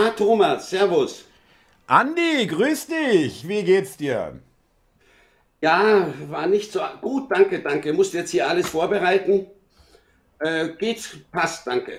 Ah, 0.00 0.10
Thomas, 0.16 0.70
Servus. 0.70 1.26
Andi, 1.86 2.46
grüß 2.46 2.86
dich. 2.86 3.46
Wie 3.46 3.62
geht's 3.62 3.98
dir? 3.98 4.38
Ja, 5.60 6.06
war 6.30 6.46
nicht 6.46 6.72
so 6.72 6.80
gut, 7.02 7.30
danke, 7.30 7.60
danke. 7.60 7.92
Musste 7.92 8.18
jetzt 8.18 8.30
hier 8.30 8.48
alles 8.48 8.68
vorbereiten. 8.70 9.46
Äh, 10.38 10.70
geht, 10.78 11.30
passt, 11.30 11.66
danke. 11.66 11.98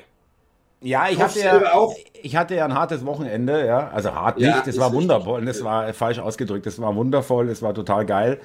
Ja, 0.81 1.09
ich 1.09 1.21
hatte 1.21 1.39
ja, 1.41 1.73
auch. 1.73 1.95
ich 2.23 2.35
hatte 2.35 2.55
ja 2.55 2.65
ein 2.65 2.73
hartes 2.73 3.05
Wochenende, 3.05 3.67
ja. 3.67 3.89
Also 3.89 4.15
hart 4.15 4.37
nicht, 4.37 4.47
ja, 4.47 4.63
das 4.65 4.79
war 4.79 4.93
wundervoll. 4.93 5.45
Das 5.45 5.63
war 5.63 5.93
falsch 5.93 6.17
ausgedrückt, 6.17 6.65
das 6.65 6.81
war 6.81 6.95
wundervoll, 6.95 7.47
das 7.47 7.61
war 7.61 7.75
total 7.75 8.07
geil. 8.07 8.39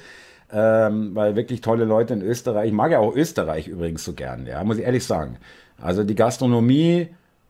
Ähm, 0.53 1.15
weil 1.15 1.35
wirklich 1.35 1.63
tolle 1.63 1.87
Leute 1.87 2.13
in 2.13 2.21
Österreich. 2.21 2.67
Ich 2.67 2.75
mag 2.75 2.91
ja 2.91 2.99
auch 2.99 3.17
Österreich 3.17 3.69
übrigens 3.69 4.05
so 4.05 4.13
gern, 4.13 4.47
ja, 4.47 4.63
muss 4.65 4.77
ich 4.77 4.85
ehrlich 4.85 5.07
sagen. 5.07 5.39
Also 5.81 6.05
die 6.05 6.15
Gastronomie 6.15 7.09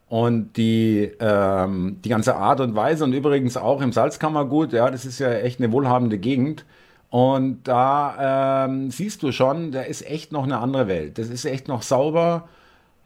und 0.09 0.57
die, 0.57 1.11
ähm, 1.21 1.99
die 2.05 2.09
ganze 2.09 2.37
Art 2.37 2.61
und 2.61 2.77
Weise 2.77 3.05
und 3.05 3.13
übrigens 3.13 3.57
auch 3.57 3.81
im 3.81 3.93
Salzkammergut, 3.93 4.73
ja, 4.73 4.91
das 4.91 5.05
ist 5.05 5.19
ja 5.19 5.33
echt 5.33 5.61
eine 5.61 5.73
wohlhabende 5.73 6.19
Gegend. 6.19 6.65
Und 7.11 7.65
da 7.65 8.67
ähm, 8.67 8.91
siehst 8.91 9.23
du 9.23 9.33
schon, 9.33 9.73
da 9.73 9.83
ist 9.83 10.07
echt 10.07 10.33
noch 10.33 10.45
eine 10.45 10.59
andere 10.59 10.89
Welt. 10.89 11.19
Das 11.19 11.29
ist 11.29 11.45
echt 11.45 11.69
noch 11.69 11.83
sauber. 11.83 12.49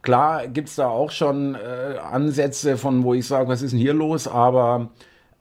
Klar 0.03 0.49
gibt 0.49 0.69
es 0.69 0.77
da 0.77 0.89
auch 0.89 1.11
schon 1.11 1.55
äh, 1.55 1.99
Ansätze 1.99 2.77
von, 2.77 3.05
wo 3.05 3.15
ich 3.15 3.27
sage, 3.27 3.49
was 3.49 3.63
ist 3.63 3.73
denn 3.73 3.79
hier 3.79 3.95
los? 3.95 4.27
Aber 4.27 4.91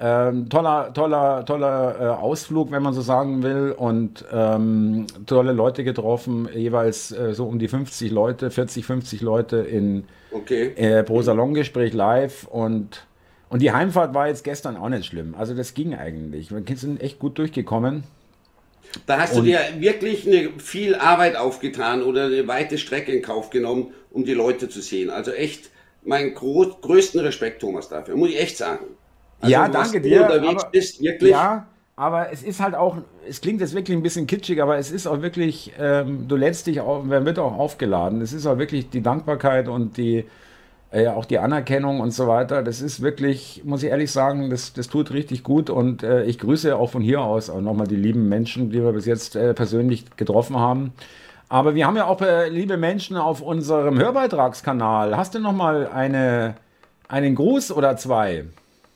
ähm, 0.01 0.47
toller, 0.47 0.93
toller, 0.93 1.45
toller 1.45 1.95
äh, 1.99 2.03
Ausflug, 2.21 2.71
wenn 2.71 2.81
man 2.81 2.93
so 2.93 3.01
sagen 3.01 3.43
will. 3.43 3.73
Und 3.77 4.23
ähm, 4.31 5.07
tolle 5.25 5.51
Leute 5.51 5.83
getroffen, 5.83 6.47
jeweils 6.53 7.11
äh, 7.11 7.33
so 7.33 7.45
um 7.45 7.59
die 7.59 7.67
50 7.67 8.11
Leute, 8.11 8.49
40, 8.49 8.85
50 8.85 9.21
Leute 9.21 9.57
in 9.57 10.05
okay. 10.31 10.73
äh, 10.75 11.03
pro 11.03 11.21
Salongespräch 11.21 11.93
live. 11.93 12.47
Und, 12.47 13.05
und 13.49 13.61
die 13.61 13.73
Heimfahrt 13.73 14.13
war 14.13 14.27
jetzt 14.27 14.45
gestern 14.45 14.77
auch 14.77 14.89
nicht 14.89 15.05
schlimm. 15.05 15.35
Also 15.37 15.53
das 15.53 15.73
ging 15.73 15.93
eigentlich. 15.93 16.49
Wir 16.51 16.63
sind 16.77 17.01
echt 17.01 17.19
gut 17.19 17.37
durchgekommen. 17.37 18.03
Da 19.05 19.19
hast 19.19 19.35
und, 19.35 19.45
du 19.45 19.51
dir 19.51 19.59
wirklich 19.79 20.25
eine, 20.25 20.51
viel 20.59 20.95
Arbeit 20.95 21.35
aufgetan 21.35 22.03
oder 22.03 22.25
eine 22.25 22.47
weite 22.47 22.77
Strecke 22.77 23.11
in 23.11 23.21
Kauf 23.21 23.49
genommen, 23.49 23.93
um 24.11 24.23
die 24.23 24.33
Leute 24.33 24.69
zu 24.69 24.81
sehen. 24.81 25.09
Also 25.09 25.31
echt 25.31 25.71
meinen 26.03 26.33
größten 26.33 27.19
Respekt, 27.19 27.61
Thomas, 27.61 27.89
dafür, 27.89 28.15
muss 28.15 28.29
ich 28.29 28.39
echt 28.39 28.55
sagen. 28.55 28.85
Also, 29.41 29.51
ja, 29.51 29.67
danke 29.67 30.01
dir. 30.01 30.23
Unterwegs 30.23 30.63
aber, 30.63 30.71
bist, 30.71 31.01
wirklich. 31.01 31.31
Ja, 31.31 31.67
aber 31.95 32.31
es 32.31 32.43
ist 32.43 32.61
halt 32.61 32.75
auch, 32.75 32.97
es 33.27 33.41
klingt 33.41 33.59
jetzt 33.59 33.73
wirklich 33.75 33.97
ein 33.97 34.01
bisschen 34.01 34.25
kitschig, 34.25 34.61
aber 34.61 34.77
es 34.77 34.89
ist 34.89 35.05
auch 35.05 35.21
wirklich, 35.21 35.73
ähm, 35.77 36.27
du 36.27 36.35
lädst 36.37 36.67
dich 36.67 36.79
auf, 36.79 37.03
wer 37.07 37.25
wird 37.25 37.39
auch 37.39 37.57
aufgeladen. 37.57 38.21
Es 38.21 38.31
ist 38.31 38.45
auch 38.45 38.57
wirklich 38.57 38.89
die 38.89 39.01
Dankbarkeit 39.01 39.67
und 39.67 39.97
die, 39.97 40.25
äh, 40.91 41.07
auch 41.07 41.25
die 41.25 41.39
Anerkennung 41.39 41.99
und 41.99 42.11
so 42.11 42.27
weiter. 42.27 42.63
Das 42.63 42.81
ist 42.81 43.01
wirklich, 43.01 43.63
muss 43.65 43.83
ich 43.83 43.89
ehrlich 43.89 44.11
sagen, 44.11 44.49
das, 44.49 44.71
das 44.71 44.87
tut 44.87 45.11
richtig 45.11 45.43
gut 45.43 45.69
und 45.69 46.03
äh, 46.03 46.23
ich 46.23 46.39
grüße 46.39 46.75
auch 46.75 46.89
von 46.89 47.01
hier 47.01 47.21
aus 47.21 47.49
auch 47.49 47.61
nochmal 47.61 47.87
die 47.87 47.97
lieben 47.97 48.29
Menschen, 48.29 48.69
die 48.71 48.81
wir 48.81 48.93
bis 48.93 49.05
jetzt 49.05 49.35
äh, 49.35 49.53
persönlich 49.53 50.05
getroffen 50.15 50.57
haben. 50.57 50.93
Aber 51.49 51.75
wir 51.75 51.85
haben 51.85 51.97
ja 51.97 52.05
auch 52.05 52.21
äh, 52.21 52.47
liebe 52.47 52.77
Menschen 52.77 53.17
auf 53.17 53.41
unserem 53.41 53.99
Hörbeitragskanal. 53.99 55.17
Hast 55.17 55.35
du 55.35 55.39
nochmal 55.39 55.87
eine, 55.87 56.55
einen 57.07 57.35
Gruß 57.35 57.71
oder 57.71 57.97
zwei? 57.97 58.45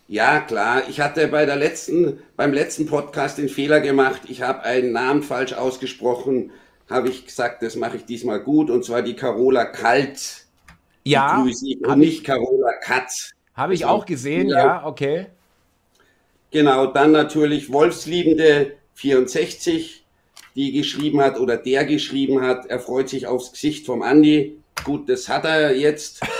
Ja, 0.08 0.42
klar. 0.42 0.84
Ich 0.90 1.00
hatte 1.00 1.28
bei 1.28 1.46
der 1.46 1.56
letzten, 1.56 2.20
beim 2.36 2.54
letzten 2.54 2.86
Podcast 2.86 3.38
den 3.38 3.50
Fehler 3.50 3.80
gemacht. 3.80 4.24
Ich 4.28 4.42
habe 4.42 4.64
einen 4.64 4.92
Namen 4.92 5.24
falsch 5.24 5.54
ausgesprochen. 5.54 6.52
Habe 6.90 7.10
ich 7.10 7.26
gesagt, 7.26 7.64
das 7.64 7.76
mache 7.76 7.98
ich 7.98 8.06
diesmal 8.06 8.42
gut. 8.42 8.70
Und 8.70 8.84
zwar 8.84 9.02
die 9.02 9.16
Carola 9.16 9.66
Kalt. 9.66 10.46
Ja. 11.04 11.42
Und 11.42 11.98
nicht 11.98 12.24
Carola 12.24 12.74
Katz. 12.82 13.32
Habe 13.56 13.74
ich 13.74 13.86
auch 13.86 14.06
gesehen, 14.06 14.50
ja, 14.50 14.58
ja 14.58 14.86
okay. 14.86 15.28
Genau, 16.52 16.88
dann 16.88 17.12
natürlich 17.12 17.72
Wolfsliebende 17.72 18.74
64, 18.96 20.06
die 20.56 20.72
geschrieben 20.72 21.22
hat 21.22 21.40
oder 21.40 21.58
der 21.58 21.86
geschrieben 21.86 22.42
hat, 22.42 22.66
er 22.68 22.80
freut 22.80 23.10
sich 23.10 23.28
aufs 23.28 23.52
Gesicht 23.52 23.86
vom 23.86 24.02
Andi. 24.02 24.58
Gut, 24.84 25.10
das 25.10 25.30
hat 25.30 25.46
er 25.46 25.76
jetzt. 25.76 26.22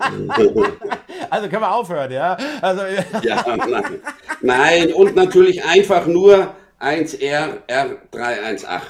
also 1.30 1.48
können 1.48 1.62
wir 1.62 1.74
aufhören, 1.74 2.10
ja? 2.10 2.36
Also, 2.60 2.82
ja, 3.22 3.56
nein. 3.56 4.00
nein, 4.40 4.92
und 4.92 5.14
natürlich 5.14 5.64
einfach 5.64 6.06
nur 6.06 6.54
1R 6.80 7.66
R318. 7.68 8.80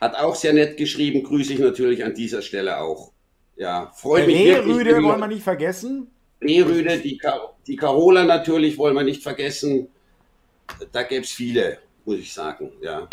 Hat 0.00 0.16
auch 0.16 0.34
sehr 0.34 0.52
nett 0.52 0.76
geschrieben, 0.76 1.22
grüße 1.22 1.54
ich 1.54 1.58
natürlich 1.58 2.04
an 2.04 2.14
dieser 2.14 2.42
Stelle 2.42 2.78
auch. 2.78 3.12
Ja, 3.56 3.92
freut 3.94 4.26
mich 4.26 4.44
wirklich. 4.44 4.76
Rüde 4.76 5.02
wollen 5.02 5.20
wir 5.20 5.28
nicht 5.28 5.42
vergessen. 5.42 6.10
Rüde, 6.42 6.98
die, 6.98 7.20
die 7.66 7.76
Carola 7.76 8.24
natürlich 8.24 8.76
wollen 8.76 8.94
wir 8.94 9.04
nicht 9.04 9.22
vergessen. 9.22 9.88
Da 10.92 11.02
gäbe 11.02 11.22
es 11.22 11.30
viele, 11.30 11.78
muss 12.04 12.18
ich 12.18 12.32
sagen, 12.32 12.72
ja. 12.82 13.08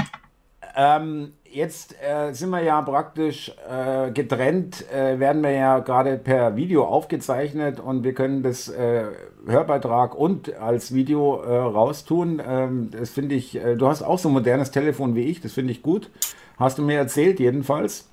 Ähm, 0.75 1.33
jetzt 1.51 1.95
äh, 2.01 2.33
sind 2.33 2.49
wir 2.49 2.61
ja 2.61 2.81
praktisch 2.81 3.51
äh, 3.69 4.11
getrennt, 4.11 4.89
äh, 4.91 5.19
werden 5.19 5.43
wir 5.43 5.51
ja 5.51 5.79
gerade 5.79 6.17
per 6.17 6.55
Video 6.55 6.85
aufgezeichnet 6.85 7.79
und 7.79 8.03
wir 8.03 8.13
können 8.13 8.43
das 8.43 8.69
äh, 8.69 9.05
Hörbeitrag 9.45 10.15
und 10.15 10.55
als 10.55 10.93
Video 10.93 11.41
äh, 11.41 11.55
raustun. 11.55 12.41
Ähm, 12.45 12.89
das 12.91 13.09
finde 13.09 13.35
ich, 13.35 13.55
äh, 13.55 13.75
du 13.75 13.87
hast 13.87 14.01
auch 14.01 14.19
so 14.19 14.29
ein 14.29 14.33
modernes 14.33 14.71
Telefon 14.71 15.15
wie 15.15 15.25
ich, 15.25 15.41
das 15.41 15.53
finde 15.53 15.71
ich 15.71 15.81
gut. 15.81 16.09
Hast 16.57 16.77
du 16.77 16.83
mir 16.83 16.97
erzählt, 16.97 17.39
jedenfalls. 17.39 18.09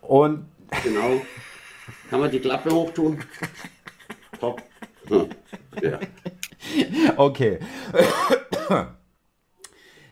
Und 0.00 0.46
genau. 0.84 1.20
Kann 2.08 2.20
man 2.20 2.30
die 2.30 2.40
Klappe 2.40 2.70
hochtun? 2.70 3.18
Top. 4.40 4.62
Ja. 5.82 5.98
Okay. 7.16 7.58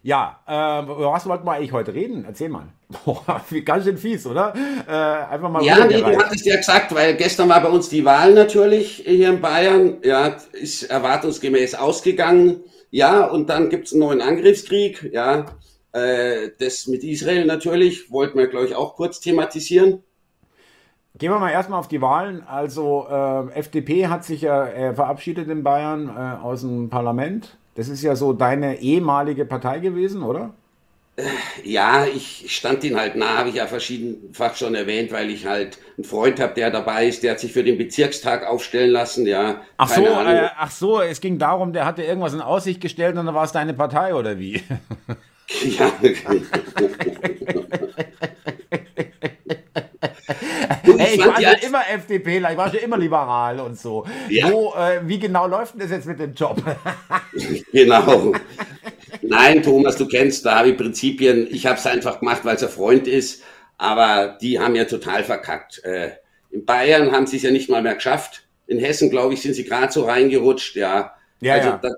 Ja, 0.08 0.40
äh, 0.48 0.84
über 0.84 1.12
was 1.12 1.26
wollten 1.26 1.44
wir 1.44 1.52
eigentlich 1.52 1.72
heute 1.72 1.92
reden? 1.92 2.24
Erzähl 2.26 2.48
mal. 2.48 2.68
Boah, 3.04 3.44
ganz 3.62 3.84
schön 3.84 3.98
fies, 3.98 4.26
oder? 4.26 4.54
Äh, 4.88 5.34
einfach 5.34 5.50
mal. 5.50 5.62
Ja, 5.62 5.84
nee, 5.84 6.00
du 6.00 6.16
hattest 6.16 6.46
ja 6.46 6.56
gesagt, 6.56 6.94
weil 6.94 7.14
gestern 7.14 7.50
war 7.50 7.60
bei 7.60 7.68
uns 7.68 7.90
die 7.90 8.06
Wahl 8.06 8.32
natürlich 8.32 9.02
hier 9.04 9.28
in 9.28 9.42
Bayern. 9.42 9.98
Ja, 10.02 10.28
ist 10.52 10.84
erwartungsgemäß 10.84 11.74
ausgegangen. 11.74 12.62
Ja, 12.90 13.26
und 13.26 13.50
dann 13.50 13.68
gibt 13.68 13.88
es 13.88 13.92
einen 13.92 14.00
neuen 14.00 14.22
Angriffskrieg. 14.22 15.10
Ja, 15.12 15.44
äh, 15.92 16.52
das 16.58 16.86
mit 16.86 17.04
Israel 17.04 17.44
natürlich 17.44 18.10
wollten 18.10 18.38
wir, 18.38 18.46
glaube 18.46 18.64
ich, 18.64 18.74
auch 18.74 18.94
kurz 18.94 19.20
thematisieren. 19.20 20.02
Gehen 21.18 21.32
wir 21.32 21.38
mal 21.38 21.50
erstmal 21.50 21.80
auf 21.80 21.88
die 21.88 22.00
Wahlen. 22.00 22.42
Also 22.46 23.06
äh, 23.10 23.58
FDP 23.58 24.06
hat 24.06 24.24
sich 24.24 24.40
ja 24.40 24.68
äh, 24.68 24.94
verabschiedet 24.94 25.50
in 25.50 25.62
Bayern 25.62 26.08
äh, 26.08 26.42
aus 26.42 26.62
dem 26.62 26.88
Parlament. 26.88 27.58
Das 27.78 27.88
ist 27.88 28.02
ja 28.02 28.16
so 28.16 28.32
deine 28.32 28.80
ehemalige 28.80 29.44
Partei 29.44 29.78
gewesen, 29.78 30.24
oder? 30.24 30.52
Ja, 31.62 32.06
ich 32.06 32.46
stand 32.48 32.82
ihn 32.82 32.98
halt 32.98 33.14
nah, 33.14 33.38
habe 33.38 33.50
ich 33.50 33.54
ja 33.54 33.68
verschiedenfach 33.68 34.56
schon 34.56 34.74
erwähnt, 34.74 35.12
weil 35.12 35.30
ich 35.30 35.46
halt 35.46 35.78
einen 35.96 36.02
Freund 36.02 36.40
habe, 36.40 36.54
der 36.54 36.72
dabei 36.72 37.06
ist, 37.06 37.22
der 37.22 37.30
hat 37.32 37.40
sich 37.40 37.52
für 37.52 37.62
den 37.62 37.78
Bezirkstag 37.78 38.44
aufstellen 38.44 38.90
lassen, 38.90 39.26
ja. 39.26 39.62
Ach 39.76 39.88
so, 39.88 40.04
äh, 40.04 40.48
ach 40.58 40.72
so, 40.72 41.00
es 41.00 41.20
ging 41.20 41.38
darum, 41.38 41.72
der 41.72 41.84
hatte 41.84 42.02
irgendwas 42.02 42.34
in 42.34 42.40
Aussicht 42.40 42.80
gestellt 42.80 43.16
und 43.16 43.26
dann 43.26 43.34
war 43.36 43.44
es 43.44 43.52
deine 43.52 43.74
Partei, 43.74 44.12
oder 44.12 44.40
wie? 44.40 44.60
Ja. 45.64 45.90
Ey, 50.96 51.14
ich 51.14 51.26
war 51.26 51.40
schon 51.40 51.68
immer 51.68 51.82
FDPler, 51.88 52.52
ich 52.52 52.56
war 52.56 52.70
schon 52.70 52.80
immer 52.80 52.98
liberal 52.98 53.60
und 53.60 53.78
so. 53.78 54.06
Ja. 54.28 54.50
Wo, 54.50 54.74
äh, 54.74 55.00
wie 55.04 55.18
genau 55.18 55.46
läuft 55.46 55.74
denn 55.74 55.80
das 55.80 55.90
jetzt 55.90 56.06
mit 56.06 56.18
dem 56.18 56.34
Job? 56.34 56.62
genau. 57.72 58.32
Nein, 59.22 59.62
Thomas, 59.62 59.96
du 59.96 60.06
kennst 60.06 60.46
da 60.46 60.62
die 60.62 60.72
Prinzipien. 60.72 61.48
Ich 61.50 61.66
habe 61.66 61.78
es 61.78 61.86
einfach 61.86 62.20
gemacht, 62.20 62.44
weil 62.44 62.56
es 62.56 62.62
ein 62.62 62.68
Freund 62.68 63.06
ist. 63.06 63.42
Aber 63.76 64.36
die 64.40 64.58
haben 64.58 64.74
ja 64.74 64.84
total 64.84 65.24
verkackt. 65.24 65.82
Äh, 65.84 66.10
in 66.50 66.64
Bayern 66.64 67.12
haben 67.12 67.26
sie 67.26 67.36
es 67.36 67.42
ja 67.42 67.50
nicht 67.50 67.70
mal 67.70 67.82
mehr 67.82 67.94
geschafft. 67.94 68.44
In 68.66 68.78
Hessen, 68.78 69.10
glaube 69.10 69.34
ich, 69.34 69.42
sind 69.42 69.54
sie 69.54 69.64
gerade 69.64 69.92
so 69.92 70.04
reingerutscht. 70.04 70.76
Ja, 70.76 71.14
ja 71.40 71.54
also 71.54 71.68
ja. 71.68 71.80
da, 71.82 71.88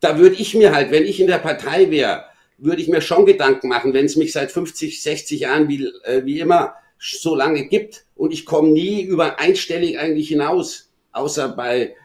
da 0.00 0.18
würde 0.18 0.36
ich 0.36 0.54
mir 0.54 0.74
halt, 0.74 0.90
wenn 0.90 1.04
ich 1.04 1.20
in 1.20 1.26
der 1.26 1.38
Partei 1.38 1.90
wäre, 1.90 2.24
würde 2.56 2.82
ich 2.82 2.88
mir 2.88 3.00
schon 3.00 3.26
Gedanken 3.26 3.68
machen, 3.68 3.94
wenn 3.94 4.06
es 4.06 4.16
mich 4.16 4.32
seit 4.32 4.50
50, 4.50 5.02
60 5.02 5.40
Jahren 5.40 5.68
wie, 5.68 5.86
äh, 6.04 6.24
wie 6.24 6.40
immer 6.40 6.74
so 7.00 7.34
lange 7.34 7.66
gibt 7.66 8.04
und 8.14 8.32
ich 8.32 8.44
komme 8.44 8.70
nie 8.70 9.02
über 9.02 9.40
einstellig 9.40 9.98
eigentlich 9.98 10.28
hinaus, 10.28 10.90
außer 11.12 11.48
bei, 11.48 11.96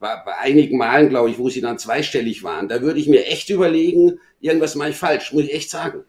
bei, 0.00 0.16
bei 0.24 0.38
einigen 0.38 0.78
Malen, 0.78 1.10
glaube 1.10 1.30
ich, 1.30 1.38
wo 1.38 1.50
sie 1.50 1.60
dann 1.60 1.78
zweistellig 1.78 2.42
waren. 2.42 2.68
Da 2.68 2.80
würde 2.80 2.98
ich 2.98 3.08
mir 3.08 3.26
echt 3.26 3.50
überlegen, 3.50 4.18
irgendwas 4.40 4.74
mache 4.74 4.90
ich 4.90 4.96
falsch, 4.96 5.32
muss 5.32 5.44
ich 5.44 5.54
echt 5.54 5.70
sagen. 5.70 6.04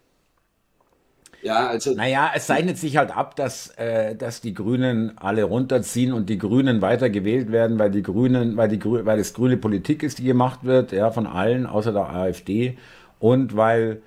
Ja, 1.42 1.68
also. 1.68 1.94
Naja, 1.94 2.32
es 2.34 2.48
zeichnet 2.48 2.78
sich 2.78 2.96
halt 2.96 3.16
ab, 3.16 3.36
dass, 3.36 3.68
äh, 3.72 4.16
dass 4.16 4.40
die 4.40 4.54
Grünen 4.54 5.18
alle 5.18 5.44
runterziehen 5.44 6.14
und 6.14 6.30
die 6.30 6.38
Grünen 6.38 6.82
weiter 6.82 7.10
gewählt 7.10 7.52
werden, 7.52 7.78
weil 7.80 7.92
die 7.92 8.02
Grünen, 8.02 8.56
weil 8.56 8.70
die 8.70 8.82
weil 8.86 9.20
es 9.20 9.34
grüne 9.34 9.58
Politik 9.58 10.04
ist, 10.04 10.20
die 10.20 10.24
gemacht 10.24 10.64
wird, 10.64 10.94
ja, 10.94 11.12
von 11.12 11.28
allen, 11.28 11.66
außer 11.66 11.92
der 11.92 12.10
AfD. 12.10 12.78
Und 13.20 13.58
weil 13.58 14.02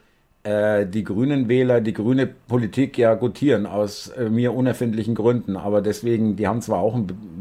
äh, 0.46 0.86
die 0.86 1.02
grünen 1.02 1.48
Wähler 1.48 1.80
die 1.80 1.92
grüne 1.92 2.26
Politik 2.26 2.96
ja 2.98 3.14
gutieren 3.14 3.66
aus 3.66 4.08
äh, 4.08 4.28
mir 4.28 4.54
unerfindlichen 4.54 5.14
Gründen. 5.14 5.56
Aber 5.56 5.82
deswegen, 5.82 6.36
die 6.36 6.46
haben 6.46 6.62
zwar 6.62 6.78
auch 6.78 6.98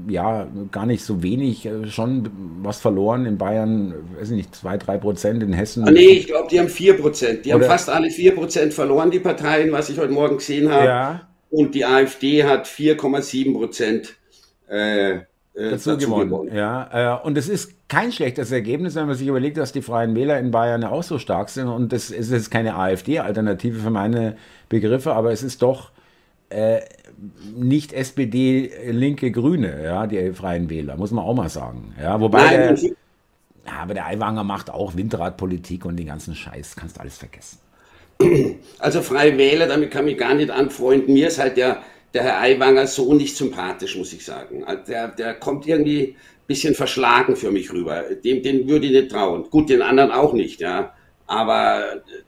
ja 0.07 0.47
gar 0.71 0.85
nicht 0.85 1.03
so 1.03 1.21
wenig 1.21 1.65
äh, 1.65 1.87
schon 1.87 2.31
was 2.63 2.79
verloren 2.79 3.25
in 3.25 3.37
Bayern, 3.37 3.93
weiß 4.17 4.31
ich 4.31 4.37
nicht, 4.37 4.55
zwei, 4.55 4.77
drei 4.77 4.97
Prozent 4.97 5.43
in 5.43 5.53
Hessen. 5.53 5.87
Ah, 5.87 5.91
nee, 5.91 6.07
ich 6.07 6.27
glaube, 6.27 6.47
die 6.49 6.59
haben 6.59 6.69
vier 6.69 6.97
Prozent. 6.97 7.45
Die 7.45 7.53
Oder 7.53 7.65
haben 7.65 7.71
fast 7.71 7.89
alle 7.89 8.09
vier 8.09 8.33
Prozent 8.33 8.73
verloren, 8.73 9.11
die 9.11 9.19
Parteien, 9.19 9.71
was 9.71 9.89
ich 9.89 9.99
heute 9.99 10.11
Morgen 10.11 10.37
gesehen 10.37 10.71
habe. 10.71 10.85
Ja. 10.85 11.27
Und 11.51 11.75
die 11.75 11.85
AfD 11.85 12.43
hat 12.43 12.65
4,7 12.65 13.53
Prozent. 13.53 14.15
Äh, 14.67 15.19
äh, 15.55 15.71
dazu, 15.71 15.91
dazu 15.91 16.05
gewonnen. 16.05 16.29
gewonnen. 16.29 16.55
Ja, 16.55 17.19
äh, 17.21 17.25
und 17.25 17.37
es 17.37 17.47
ist 17.47 17.73
kein 17.87 18.11
schlechtes 18.11 18.51
Ergebnis, 18.51 18.95
wenn 18.95 19.07
man 19.07 19.15
sich 19.15 19.27
überlegt, 19.27 19.57
dass 19.57 19.71
die 19.71 19.81
Freien 19.81 20.15
Wähler 20.15 20.39
in 20.39 20.51
Bayern 20.51 20.81
ja 20.81 20.89
auch 20.89 21.03
so 21.03 21.17
stark 21.17 21.49
sind. 21.49 21.67
Und 21.67 21.93
das 21.93 22.09
ist 22.09 22.31
jetzt 22.31 22.51
keine 22.51 22.75
AfD-Alternative 22.75 23.79
für 23.79 23.89
meine 23.89 24.37
Begriffe, 24.69 25.13
aber 25.13 25.31
es 25.31 25.43
ist 25.43 25.61
doch 25.61 25.91
äh, 26.49 26.81
nicht 27.55 27.93
SPD, 27.93 28.71
linke, 28.91 29.31
Grüne, 29.31 29.83
ja, 29.83 30.07
die 30.07 30.33
Freien 30.33 30.69
Wähler, 30.69 30.97
muss 30.97 31.11
man 31.11 31.23
auch 31.23 31.35
mal 31.35 31.49
sagen. 31.49 31.95
Ja, 32.01 32.19
wobei 32.19 32.43
Nein, 32.43 32.75
der, 32.75 32.91
ja, 33.65 33.81
aber 33.81 33.93
der 33.93 34.07
Aiwanger 34.07 34.43
macht 34.43 34.69
auch 34.69 34.95
Windradpolitik 34.95 35.85
und 35.85 35.97
den 35.97 36.07
ganzen 36.07 36.35
Scheiß, 36.35 36.75
kannst 36.75 36.97
du 36.97 37.01
alles 37.01 37.17
vergessen. 37.17 37.59
Also 38.79 39.01
Freie 39.01 39.37
Wähler, 39.37 39.67
damit 39.67 39.91
kann 39.91 40.07
ich 40.07 40.17
gar 40.17 40.33
nicht 40.33 40.49
anfreunden. 40.49 41.13
Mir 41.13 41.27
ist 41.27 41.39
halt 41.39 41.57
der 41.57 41.81
der 42.15 42.23
Herr 42.23 42.39
Aiwanger 42.39 42.87
so 42.87 43.13
nicht 43.13 43.35
sympathisch, 43.35 43.97
muss 43.97 44.13
ich 44.13 44.23
sagen. 44.25 44.63
Also 44.63 44.83
der, 44.87 45.09
der 45.09 45.33
kommt 45.33 45.67
irgendwie 45.67 46.15
ein 46.15 46.47
bisschen 46.47 46.73
verschlagen 46.73 47.35
für 47.35 47.51
mich 47.51 47.71
rüber. 47.73 48.03
Dem, 48.23 48.41
den 48.41 48.69
würde 48.69 48.87
ich 48.87 48.93
nicht 48.93 49.11
trauen. 49.11 49.43
Gut, 49.49 49.69
den 49.69 49.81
anderen 49.81 50.11
auch 50.11 50.31
nicht, 50.31 50.61
ja. 50.61 50.93
Aber 51.27 51.83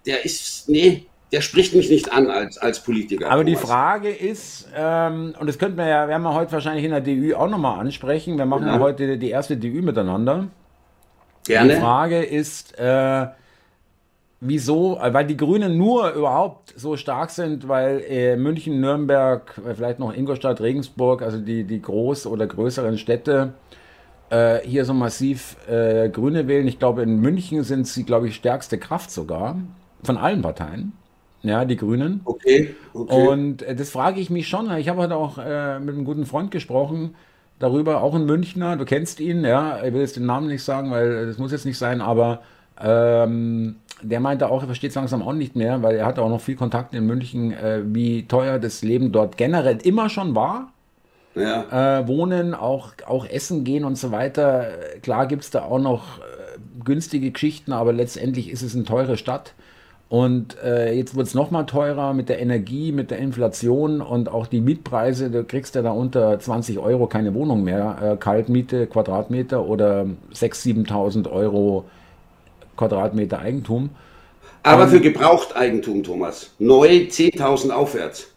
der 0.06 0.26
ist, 0.26 0.68
nee, 0.68 1.06
der 1.32 1.40
spricht 1.40 1.74
mich 1.74 1.90
nicht 1.90 2.12
an 2.12 2.30
als, 2.30 2.58
als 2.58 2.84
Politiker. 2.84 3.32
Aber 3.32 3.46
Thomas. 3.46 3.62
die 3.62 3.66
Frage 3.66 4.10
ist, 4.10 4.68
ähm, 4.76 5.34
und 5.40 5.48
das 5.48 5.58
könnten 5.58 5.78
wir 5.78 5.88
ja, 5.88 6.08
werden 6.10 6.24
wir 6.24 6.34
heute 6.34 6.52
wahrscheinlich 6.52 6.84
in 6.84 6.92
der 6.92 7.02
DÜ 7.02 7.34
auch 7.36 7.50
nochmal 7.50 7.80
ansprechen. 7.80 8.38
Wir 8.38 8.46
machen 8.46 8.68
ja. 8.68 8.76
ja 8.76 8.80
heute 8.80 9.18
die 9.18 9.30
erste 9.30 9.56
DÜ 9.56 9.82
miteinander. 9.82 10.50
Gerne. 11.46 11.76
Die 11.76 11.80
Frage 11.80 12.24
ist, 12.24 12.78
äh, 12.78 13.28
wieso, 14.40 14.98
weil 15.02 15.26
die 15.26 15.38
Grünen 15.38 15.78
nur 15.78 16.12
überhaupt 16.12 16.74
so 16.76 16.96
stark 16.96 17.32
sind, 17.32 17.68
weil 17.68 18.04
äh, 18.08 18.36
München, 18.36 18.80
Nürnberg, 18.80 19.60
äh, 19.68 19.74
vielleicht 19.74 20.00
noch 20.00 20.16
Ingolstadt, 20.16 20.62
Regensburg, 20.62 21.22
also 21.22 21.40
die, 21.40 21.64
die 21.64 21.82
groß 21.82 22.28
oder 22.28 22.46
größeren 22.46 22.98
Städte 22.98 23.54
äh, 24.30 24.60
hier 24.60 24.86
so 24.86 24.94
massiv 24.94 25.58
äh, 25.68 26.10
Grüne 26.10 26.48
wählen. 26.48 26.68
Ich 26.68 26.80
glaube, 26.80 27.02
in 27.02 27.20
München 27.20 27.64
sind 27.64 27.88
sie, 27.88 28.04
glaube 28.04 28.28
ich, 28.28 28.36
stärkste 28.36 28.78
Kraft 28.78 29.12
sogar 29.12 29.58
von 30.04 30.18
allen 30.18 30.42
Parteien. 30.42 30.94
Ja, 31.44 31.66
die 31.66 31.78
Grünen. 31.78 32.22
Okay. 32.26 32.76
okay. 32.94 33.28
Und 33.28 33.62
äh, 33.62 33.76
das 33.76 33.90
frage 33.90 34.20
ich 34.20 34.30
mich 34.30 34.48
schon. 34.48 34.70
Ich 34.78 34.90
habe 34.90 35.02
heute 35.02 35.16
auch 35.16 35.38
äh, 35.38 35.80
mit 35.80 35.96
einem 35.96 36.06
guten 36.06 36.26
Freund 36.26 36.52
gesprochen 36.52 37.16
darüber, 37.60 38.02
auch 38.02 38.16
in 38.16 38.26
Münchner. 38.26 38.76
Du 38.76 38.86
kennst 38.86 39.20
ihn, 39.20 39.44
ja. 39.46 39.84
Ich 39.84 39.94
will 39.94 40.02
jetzt 40.02 40.16
den 40.16 40.26
Namen 40.26 40.48
nicht 40.48 40.64
sagen, 40.64 40.92
weil 40.92 41.26
das 41.26 41.38
muss 41.38 41.52
jetzt 41.52 41.66
nicht 41.66 41.78
sein, 41.78 42.02
aber 42.02 42.42
ähm, 42.82 43.76
der 44.02 44.20
meinte 44.20 44.50
auch, 44.50 44.62
er 44.62 44.68
versteht 44.68 44.92
es 44.92 44.96
langsam 44.96 45.22
auch 45.22 45.34
nicht 45.34 45.56
mehr, 45.56 45.82
weil 45.82 45.96
er 45.96 46.06
hat 46.06 46.20
auch 46.20 46.30
noch 46.30 46.42
viel 46.42 46.56
Kontakt 46.56 46.94
in 46.94 47.06
München, 47.06 47.52
äh, 47.52 47.82
wie 47.86 48.28
teuer 48.28 48.60
das 48.60 48.84
Leben 48.84 49.12
dort 49.12 49.38
generell 49.38 49.78
immer 49.84 50.10
schon 50.10 50.36
war. 50.36 50.72
Ja. 51.36 52.00
Äh, 52.00 52.08
wohnen, 52.08 52.54
auch, 52.54 52.94
auch 53.06 53.26
essen 53.28 53.64
gehen 53.64 53.86
und 53.86 53.98
so 53.98 54.12
weiter. 54.12 54.68
Klar 55.02 55.28
gibt 55.28 55.44
es 55.44 55.52
da 55.52 55.64
auch 55.64 55.80
noch 55.80 56.20
äh, 56.20 56.22
günstige 56.84 57.32
Geschichten, 57.32 57.74
aber 57.74 57.94
letztendlich 57.94 58.50
ist 58.50 58.64
es 58.64 58.76
eine 58.76 58.86
teure 58.86 59.18
Stadt. 59.18 59.54
Und 60.10 60.58
äh, 60.64 60.94
jetzt 60.94 61.16
wird 61.16 61.28
es 61.28 61.34
nochmal 61.34 61.66
teurer 61.66 62.14
mit 62.14 62.30
der 62.30 62.40
Energie, 62.40 62.94
mit 62.94 63.12
der 63.12 63.18
Inflation 63.18 64.02
und 64.02 64.30
auch 64.30 64.48
die 64.48 64.62
Mietpreise. 64.62 65.30
Du 65.30 65.44
kriegst 65.44 65.76
ja 65.76 65.82
da 65.82 65.92
unter 65.92 66.40
20 66.40 66.80
Euro 66.80 67.08
keine 67.08 67.34
Wohnung 67.34 67.64
mehr. 67.64 67.98
Äh, 68.02 68.16
Kaltmiete, 68.16 68.88
Quadratmeter 68.88 69.66
oder 69.66 70.06
6.000, 70.34 70.88
7.000 70.88 71.30
Euro 71.30 71.86
Quadratmeter 72.78 73.40
Eigentum. 73.40 73.90
Aber 74.64 74.84
ähm, 74.84 74.90
für 74.90 75.02
Gebrauchteigentum, 75.02 76.04
Thomas. 76.04 76.52
Neu 76.60 76.88
10.000 76.88 77.72
aufwärts. 77.72 78.28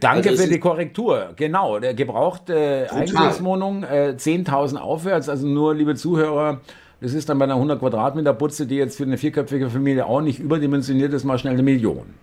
Danke 0.00 0.30
also 0.30 0.42
für 0.42 0.48
die 0.48 0.58
Korrektur. 0.58 1.30
Genau, 1.36 1.78
der 1.78 1.94
gebrauchte 1.94 2.88
Eigentumswohnung 2.90 3.82
äh, 3.84 4.14
10.000 4.18 4.76
aufwärts. 4.76 5.28
Also 5.28 5.46
nur, 5.46 5.74
liebe 5.74 5.94
Zuhörer, 5.94 6.60
das 7.00 7.14
ist 7.14 7.28
dann 7.28 7.38
bei 7.38 7.44
einer 7.44 7.54
100 7.54 7.80
Quadratmeter 7.80 8.34
Putze, 8.34 8.66
die 8.66 8.76
jetzt 8.76 8.96
für 8.96 9.04
eine 9.04 9.18
vierköpfige 9.18 9.70
Familie 9.70 10.06
auch 10.06 10.20
nicht 10.20 10.38
überdimensioniert 10.38 11.12
ist, 11.12 11.24
mal 11.24 11.38
schnell 11.38 11.54
eine 11.54 11.62
Million. 11.62 12.14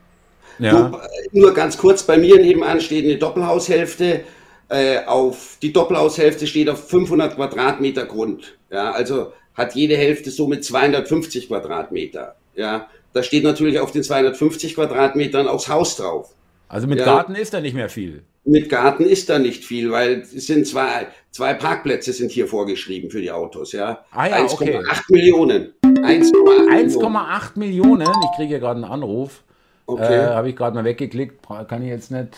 Ja. 0.60 0.90
Du, 0.90 0.98
äh, 0.98 1.00
nur 1.32 1.54
ganz 1.54 1.78
kurz, 1.78 2.04
bei 2.04 2.18
mir 2.18 2.40
nebenan 2.40 2.80
steht 2.82 3.06
eine 3.06 3.18
Doppelhaushälfte. 3.18 4.22
Äh, 4.70 5.06
auf 5.06 5.58
die 5.62 5.74
Doppelhaushälfte 5.74 6.48
steht 6.48 6.70
auf 6.70 6.90
500 6.90 7.36
Quadratmeter 7.36 8.06
Grund. 8.06 8.58
Ja, 8.72 8.92
also 8.92 9.34
hat 9.56 9.76
jede 9.76 9.98
Hälfte 9.98 10.32
somit 10.32 10.64
250 10.64 11.48
Quadratmeter. 11.48 12.36
Ja, 12.56 12.88
da 13.14 13.24
steht 13.24 13.44
natürlich 13.44 13.80
auf 13.80 13.92
den 13.92 14.04
250 14.04 14.76
Quadratmetern 14.76 15.48
auch 15.48 15.56
das 15.56 15.70
Haus 15.70 15.96
drauf. 15.96 16.34
Also 16.68 16.88
mit 16.88 17.00
ja. 17.00 17.06
Garten 17.06 17.36
ist 17.36 17.54
da 17.54 17.62
nicht 17.62 17.76
mehr 17.76 17.90
viel. 17.90 18.24
Mit 18.46 18.70
Garten 18.70 19.06
ist 19.06 19.30
da 19.30 19.40
nicht 19.40 19.64
viel, 19.64 19.92
weil 19.92 20.22
es 20.22 20.48
sind 20.48 20.68
zwei, 20.68 21.08
zwei 21.32 21.54
Parkplätze 21.54 22.12
sind 22.12 22.32
hier 22.32 22.48
vorgeschrieben 22.48 23.10
für 23.10 23.22
die 23.22 23.32
Autos, 23.32 23.72
ja. 23.72 24.04
Ah 24.12 24.28
ja 24.28 24.38
1,8 24.38 24.54
okay. 24.54 24.82
Millionen. 25.10 25.74
1,8 25.84 27.60
Millionen. 27.60 28.08
Ich 28.08 28.36
kriege 28.36 28.54
ja 28.54 28.60
gerade 28.60 28.84
einen 28.84 28.92
Anruf. 28.92 29.44
Okay. 29.86 30.18
Äh, 30.18 30.28
Habe 30.28 30.50
ich 30.50 30.56
gerade 30.56 30.76
mal 30.76 30.84
weggeklickt. 30.84 31.48
Kann 31.68 31.84
ich 31.84 31.90
jetzt 31.90 32.12
nicht. 32.12 32.30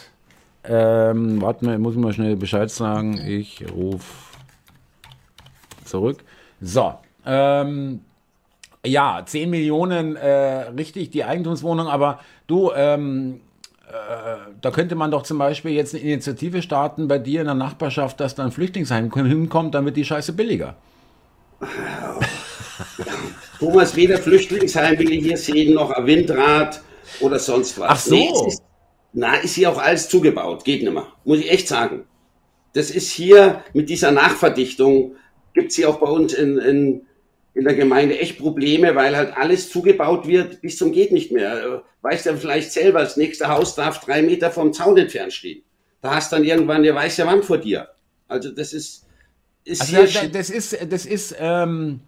Ähm, 0.63 1.41
warte 1.41 1.65
mal, 1.65 1.77
muss 1.79 1.95
ich 1.95 1.99
mal 1.99 2.13
schnell 2.13 2.35
Bescheid 2.35 2.69
sagen. 2.69 3.19
Ich 3.25 3.63
rufe 3.71 4.05
zurück. 5.85 6.23
So, 6.61 6.93
ähm, 7.25 8.01
ja, 8.85 9.23
10 9.25 9.49
Millionen, 9.49 10.15
äh, 10.15 10.69
richtig, 10.69 11.09
die 11.09 11.23
Eigentumswohnung, 11.23 11.87
aber 11.87 12.19
du, 12.47 12.71
ähm, 12.75 13.41
äh, 13.87 14.37
da 14.61 14.71
könnte 14.71 14.95
man 14.95 15.11
doch 15.11 15.23
zum 15.23 15.37
Beispiel 15.37 15.71
jetzt 15.71 15.93
eine 15.93 16.03
Initiative 16.03 16.61
starten 16.61 17.07
bei 17.07 17.17
dir 17.17 17.41
in 17.41 17.47
der 17.47 17.55
Nachbarschaft, 17.55 18.19
dass 18.19 18.35
dann 18.35 18.47
ein 18.47 18.51
Flüchtlingsheim 18.51 19.11
hinkommt, 19.11 19.75
dann 19.75 19.85
wird 19.85 19.97
die 19.97 20.05
Scheiße 20.05 20.33
billiger. 20.33 20.75
Thomas, 23.59 23.95
weder 23.95 24.17
Flüchtlingsheim 24.17 24.99
will 24.99 25.11
ich 25.11 25.23
hier 25.23 25.37
sehen, 25.37 25.73
noch 25.75 25.91
ein 25.91 26.05
Windrad 26.05 26.81
oder 27.21 27.39
sonst 27.39 27.79
was. 27.79 27.89
Ach 27.89 27.99
so. 27.99 28.15
Nee, 28.15 28.29
ist, 28.47 28.61
na, 29.13 29.35
ist 29.35 29.55
hier 29.55 29.71
auch 29.71 29.77
alles 29.77 30.09
zugebaut, 30.09 30.65
geht 30.65 30.83
nicht 30.83 30.93
mehr, 30.93 31.07
muss 31.23 31.39
ich 31.39 31.49
echt 31.49 31.67
sagen. 31.67 32.03
Das 32.73 32.91
ist 32.91 33.09
hier 33.09 33.63
mit 33.73 33.89
dieser 33.89 34.11
Nachverdichtung, 34.11 35.15
gibt 35.53 35.71
es 35.71 35.77
hier 35.77 35.89
auch 35.89 35.99
bei 35.99 36.07
uns 36.07 36.33
in, 36.33 36.57
in 36.57 37.01
in 37.55 37.63
der 37.63 37.73
Gemeinde 37.73 38.19
echt 38.19 38.37
Probleme, 38.37 38.95
weil 38.95 39.15
halt 39.15 39.35
alles 39.35 39.69
zugebaut 39.69 40.27
wird 40.27 40.61
bis 40.61 40.77
zum 40.77 40.91
geht 40.91 41.11
nicht 41.11 41.31
mehr. 41.31 41.83
Weißt 42.01 42.25
du 42.25 42.37
vielleicht 42.37 42.71
selber, 42.71 42.99
das 42.99 43.17
nächste 43.17 43.47
Haus 43.47 43.75
darf 43.75 44.01
drei 44.01 44.21
Meter 44.21 44.51
vom 44.51 44.73
Zaun 44.73 44.97
entfernt 44.97 45.33
stehen. 45.33 45.63
Da 46.01 46.15
hast 46.15 46.33
dann 46.33 46.43
irgendwann 46.43 46.77
eine 46.77 46.93
weiße 46.93 47.25
Wand 47.25 47.45
vor 47.45 47.57
dir. 47.57 47.87
Also 48.27 48.51
das 48.51 48.73
ist, 48.73 49.05
ist 49.63 49.81
also 49.81 49.95
das, 49.95 50.31
das, 50.31 50.49
ist, 50.49 50.77
das 50.89 51.05
ist 51.05 51.35
ähm, 51.39 52.01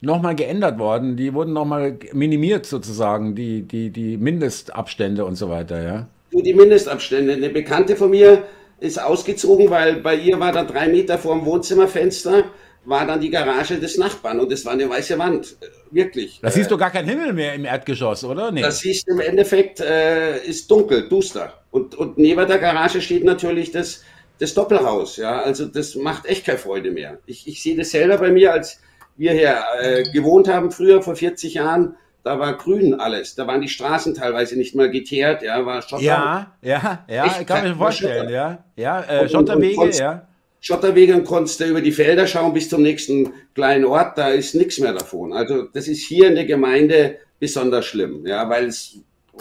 nochmal 0.00 0.34
geändert 0.34 0.78
worden. 0.78 1.16
Die 1.18 1.34
wurden 1.34 1.52
nochmal 1.52 1.98
minimiert 2.14 2.64
sozusagen, 2.64 3.34
die, 3.34 3.62
die, 3.62 3.90
die 3.90 4.16
Mindestabstände 4.16 5.24
und 5.26 5.36
so 5.36 5.50
weiter, 5.50 5.82
ja. 5.82 6.08
Die 6.32 6.54
Mindestabstände. 6.54 7.34
Eine 7.34 7.50
Bekannte 7.50 7.94
von 7.94 8.10
mir 8.10 8.44
ist 8.80 9.00
ausgezogen, 9.00 9.70
weil 9.70 9.96
bei 9.96 10.16
ihr 10.16 10.40
war 10.40 10.52
da 10.52 10.64
drei 10.64 10.88
Meter 10.88 11.18
vor 11.18 11.36
dem 11.36 11.44
Wohnzimmerfenster 11.44 12.44
war 12.84 13.06
dann 13.06 13.20
die 13.20 13.30
Garage 13.30 13.78
des 13.78 13.96
Nachbarn 13.96 14.40
und 14.40 14.52
es 14.52 14.64
war 14.64 14.72
eine 14.72 14.88
weiße 14.88 15.18
Wand. 15.18 15.56
Wirklich. 15.90 16.40
Da 16.42 16.50
siehst 16.50 16.70
du 16.70 16.76
gar 16.76 16.90
keinen 16.90 17.08
Himmel 17.08 17.32
mehr 17.32 17.54
im 17.54 17.64
Erdgeschoss, 17.64 18.24
oder? 18.24 18.50
Nee. 18.50 18.62
Das 18.62 18.80
siehst 18.80 19.08
im 19.08 19.20
Endeffekt, 19.20 19.80
äh, 19.80 20.44
ist 20.44 20.70
dunkel, 20.70 21.08
duster. 21.08 21.52
Und, 21.70 21.94
und 21.94 22.18
neben 22.18 22.46
der 22.46 22.58
Garage 22.58 23.00
steht 23.00 23.24
natürlich 23.24 23.70
das, 23.70 24.02
das 24.38 24.54
Doppelhaus. 24.54 25.16
Ja, 25.16 25.40
also 25.40 25.66
das 25.66 25.94
macht 25.94 26.26
echt 26.26 26.44
keine 26.46 26.58
Freude 26.58 26.90
mehr. 26.90 27.18
Ich, 27.26 27.46
ich 27.46 27.62
sehe 27.62 27.76
das 27.76 27.90
selber 27.90 28.18
bei 28.18 28.30
mir, 28.30 28.52
als 28.52 28.80
wir 29.16 29.32
hier 29.32 29.62
äh, 29.80 30.02
gewohnt 30.12 30.48
haben, 30.48 30.70
früher 30.70 31.02
vor 31.02 31.16
40 31.16 31.54
Jahren, 31.54 31.96
da 32.24 32.38
war 32.38 32.56
grün 32.56 32.94
alles. 32.94 33.34
Da 33.34 33.46
waren 33.46 33.60
die 33.60 33.68
Straßen 33.68 34.14
teilweise 34.14 34.56
nicht 34.56 34.74
mal 34.74 34.90
geteert, 34.90 35.42
ja, 35.42 35.64
war 35.64 35.82
Schotter. 35.82 36.02
Ja, 36.02 36.56
ja, 36.62 37.04
ja, 37.08 37.26
ich 37.26 37.46
kann 37.46 37.68
mir 37.68 37.76
vorstellen, 37.76 38.30
ja. 38.30 38.64
Ja, 38.76 39.02
äh, 39.02 39.28
Schotterwege, 39.28 39.80
und, 39.80 39.88
und 39.88 39.98
ja. 39.98 40.26
Schotterwegen 40.66 41.24
konntest 41.24 41.60
du 41.60 41.66
über 41.66 41.82
die 41.82 41.92
Felder 41.92 42.26
schauen 42.26 42.54
bis 42.54 42.70
zum 42.70 42.80
nächsten 42.80 43.34
kleinen 43.54 43.84
Ort, 43.84 44.16
da 44.16 44.28
ist 44.30 44.54
nichts 44.54 44.78
mehr 44.78 44.94
davon. 44.94 45.34
Also 45.34 45.64
das 45.64 45.88
ist 45.88 46.06
hier 46.06 46.26
in 46.26 46.36
der 46.36 46.46
Gemeinde 46.46 47.18
besonders 47.38 47.84
schlimm, 47.84 48.26
ja, 48.26 48.48
weil 48.48 48.68
es 48.68 48.96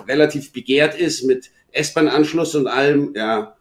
relativ 0.05 0.51
begehrt 0.51 0.99
ist 0.99 1.23
mit 1.23 1.49
S-Bahn-Anschluss 1.71 2.55
und 2.55 2.67
allem, 2.67 3.13
ja. 3.15 3.55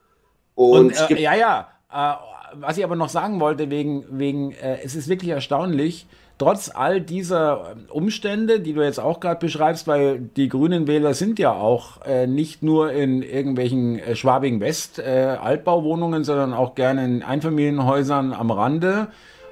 Und, 0.56 1.00
und 1.00 1.10
äh, 1.12 1.22
ja, 1.22 1.36
ja, 1.36 1.68
äh, 1.92 2.14
was 2.54 2.78
ich 2.78 2.82
aber 2.84 2.96
noch 2.96 3.08
sagen 3.08 3.38
wollte, 3.38 3.70
wegen, 3.70 4.06
wegen 4.10 4.50
äh, 4.50 4.78
es 4.82 4.96
ist 4.96 5.06
wirklich 5.06 5.30
erstaunlich, 5.30 6.08
trotz 6.42 6.72
all 6.74 7.00
dieser 7.00 7.76
Umstände, 7.88 8.58
die 8.58 8.72
du 8.72 8.82
jetzt 8.82 8.98
auch 8.98 9.20
gerade 9.20 9.38
beschreibst, 9.38 9.86
weil 9.86 10.18
die 10.18 10.48
grünen 10.48 10.88
Wähler 10.88 11.14
sind 11.14 11.38
ja 11.38 11.52
auch 11.52 12.04
äh, 12.04 12.26
nicht 12.26 12.64
nur 12.64 12.90
in 12.90 13.22
irgendwelchen 13.22 14.00
äh, 14.00 14.16
Schwabing 14.16 14.58
West 14.58 14.98
äh, 14.98 15.36
Altbauwohnungen, 15.40 16.24
sondern 16.24 16.52
auch 16.52 16.74
gerne 16.74 17.04
in 17.04 17.22
Einfamilienhäusern 17.22 18.32
am 18.32 18.50
Rande 18.50 19.06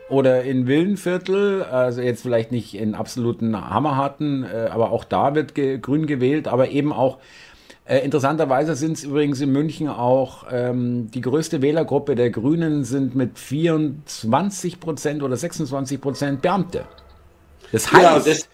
oder 0.09 0.43
in 0.43 0.67
Villenviertel, 0.67 1.63
also 1.63 2.01
jetzt 2.01 2.23
vielleicht 2.23 2.51
nicht 2.51 2.75
in 2.75 2.97
absoluten 2.97 3.71
Hammerharten, 3.71 4.43
äh, 4.43 4.69
aber 4.73 4.91
auch 4.91 5.05
da 5.05 5.37
wird 5.37 5.55
ge 5.55 5.79
grün 5.79 6.07
gewählt, 6.07 6.49
aber 6.49 6.71
eben 6.71 6.93
auch 6.93 7.19
äh, 7.91 8.05
interessanterweise 8.05 8.77
sind 8.77 8.93
es 8.93 9.03
übrigens 9.03 9.41
in 9.41 9.51
München 9.51 9.89
auch 9.89 10.45
ähm, 10.49 11.11
die 11.11 11.21
größte 11.21 11.61
Wählergruppe 11.61 12.15
der 12.15 12.31
Grünen 12.31 12.85
sind 12.85 13.17
mit 13.17 13.37
24 13.37 14.79
Prozent 14.79 15.25
oder 15.25 15.37
26 15.37 16.01
Prozent 16.01 16.41
Beamte. 16.41 16.85
Das 17.73 17.91
heißt, 17.93 18.05
ja, 18.05 18.33
das, 18.33 18.49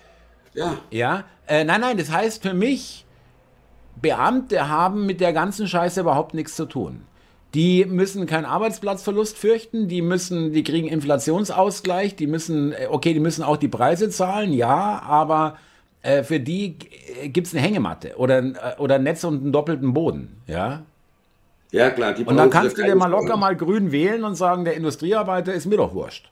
ja. 0.55 0.79
ja 0.91 1.25
äh, 1.47 1.65
nein, 1.65 1.83
nein, 1.83 1.99
das 1.99 2.11
heißt 2.11 2.43
für 2.43 2.55
mich, 2.55 3.05
Beamte 4.01 4.71
haben 4.71 5.05
mit 5.05 5.21
der 5.21 5.35
ganzen 5.35 5.69
Scheiße 5.69 6.01
überhaupt 6.01 6.33
nichts 6.33 6.57
zu 6.57 6.65
tun. 6.65 7.03
Die 7.53 7.85
müssen 7.85 8.25
keinen 8.25 8.47
Arbeitsplatzverlust 8.47 9.37
fürchten, 9.37 9.87
die 9.87 10.01
müssen, 10.01 10.55
die 10.55 10.65
kriegen 10.65 10.89
Inflationsausgleich, 10.89 12.17
die 12.17 12.27
müssen, 12.27 12.73
äh, 12.73 12.89
okay, 12.91 13.13
die 13.13 13.21
müssen 13.21 13.43
auch 13.43 13.59
die 13.59 13.69
Preise 13.69 14.09
zahlen, 14.09 14.55
ja, 14.55 15.03
aber 15.03 15.59
äh, 16.03 16.23
für 16.23 16.41
die 16.41 16.77
gibt 17.25 17.47
es 17.47 17.55
eine 17.55 17.63
Hängematte 17.63 18.15
oder, 18.17 18.39
äh, 18.39 18.53
oder 18.79 18.97
ein 18.97 19.03
Netz 19.03 19.25
und 19.25 19.43
einen 19.43 19.53
doppelten 19.53 19.95
Boden, 19.95 20.41
ja. 20.47 20.85
Ja, 21.73 21.91
klar. 21.91 22.15
und 22.25 22.37
dann 22.37 22.49
kannst 22.49 22.79
du 22.79 22.83
dir 22.83 22.95
mal 22.95 23.09
locker 23.09 23.37
mal 23.37 23.57
grün 23.57 23.91
wählen 23.91 24.25
und 24.25 24.37
sagen, 24.37 24.65
der 24.65 24.75
Industriearbeiter 24.75 25.53
ist 25.53 25.67
mir 25.67 25.77
doch 25.77 25.95
wurscht. 25.95 26.31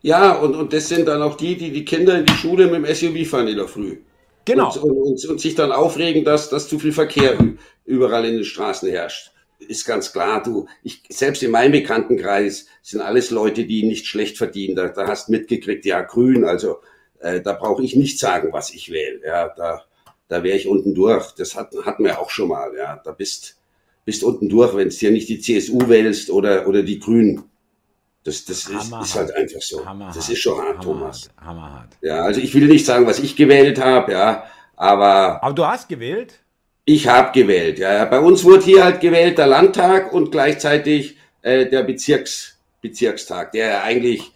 Ja, 0.00 0.32
und, 0.32 0.54
und 0.54 0.72
das 0.72 0.88
sind 0.88 1.06
dann 1.06 1.22
auch 1.22 1.36
die, 1.36 1.56
die 1.56 1.70
die 1.70 1.84
Kinder 1.84 2.18
in 2.18 2.26
die 2.26 2.32
Schule 2.32 2.66
mit 2.66 2.84
dem 2.84 2.94
SUV 2.94 3.28
fahren 3.28 3.48
in 3.48 3.56
der 3.56 3.68
Früh. 3.68 3.98
Genau. 4.44 4.72
Und, 4.74 4.90
und, 4.90 5.24
und 5.26 5.40
sich 5.40 5.54
dann 5.54 5.70
aufregen, 5.70 6.24
dass, 6.24 6.50
dass 6.50 6.68
zu 6.68 6.78
viel 6.78 6.92
Verkehr 6.92 7.36
überall 7.84 8.24
in 8.24 8.34
den 8.34 8.44
Straßen 8.44 8.88
herrscht. 8.90 9.30
Ist 9.60 9.86
ganz 9.86 10.12
klar, 10.12 10.42
du, 10.42 10.66
ich, 10.82 11.02
selbst 11.08 11.42
in 11.44 11.52
meinem 11.52 11.70
Bekanntenkreis 11.70 12.66
sind 12.82 13.00
alles 13.00 13.30
Leute, 13.30 13.64
die 13.64 13.84
nicht 13.84 14.06
schlecht 14.06 14.36
verdienen. 14.36 14.74
Da, 14.74 14.88
da 14.88 15.06
hast 15.06 15.28
mitgekriegt, 15.28 15.84
ja, 15.84 16.00
grün, 16.00 16.44
also 16.44 16.78
äh, 17.22 17.40
da 17.40 17.52
brauche 17.52 17.82
ich 17.82 17.96
nicht 17.96 18.18
sagen, 18.18 18.52
was 18.52 18.70
ich 18.70 18.90
wähle. 18.90 19.20
Ja, 19.24 19.48
da, 19.48 19.82
da 20.28 20.42
wäre 20.42 20.56
ich 20.56 20.68
unten 20.68 20.94
durch. 20.94 21.32
Das 21.32 21.54
hat, 21.54 21.72
hatten 21.84 22.04
wir 22.04 22.18
auch 22.20 22.30
schon 22.30 22.48
mal. 22.48 22.74
Ja, 22.76 23.00
da 23.04 23.12
bist, 23.12 23.58
bist 24.04 24.24
unten 24.24 24.48
durch, 24.48 24.74
wenn 24.76 24.88
es 24.88 24.98
dir 24.98 25.10
nicht 25.10 25.28
die 25.28 25.40
CSU 25.40 25.88
wählst 25.88 26.30
oder, 26.30 26.66
oder 26.66 26.82
die 26.82 26.98
Grünen. 26.98 27.44
Das, 28.24 28.44
das 28.44 28.68
ist, 28.68 28.92
ist, 28.92 29.14
halt 29.16 29.34
einfach 29.34 29.60
so. 29.60 29.84
Hammerhart. 29.84 30.16
Das 30.16 30.28
ist 30.28 30.38
schon 30.38 30.56
hart, 30.56 30.78
Hammerhart. 30.78 30.84
Thomas. 30.84 31.30
Hammerhart. 31.38 31.88
Ja, 32.02 32.22
also 32.22 32.40
ich 32.40 32.54
will 32.54 32.68
nicht 32.68 32.86
sagen, 32.86 33.06
was 33.06 33.18
ich 33.18 33.34
gewählt 33.34 33.80
habe, 33.80 34.12
ja, 34.12 34.44
aber. 34.76 35.42
Aber 35.42 35.54
du 35.54 35.66
hast 35.66 35.88
gewählt? 35.88 36.38
Ich 36.84 37.08
habe 37.08 37.32
gewählt, 37.32 37.78
ja. 37.78 38.04
Bei 38.04 38.20
uns 38.20 38.44
wurde 38.44 38.64
hier 38.64 38.84
halt 38.84 39.00
gewählt 39.00 39.38
der 39.38 39.46
Landtag 39.46 40.12
und 40.12 40.30
gleichzeitig 40.30 41.16
äh, 41.42 41.66
der 41.68 41.82
Bezirks, 41.82 42.58
Bezirkstag, 42.80 43.52
der 43.52 43.66
ja 43.66 43.82
eigentlich 43.82 44.32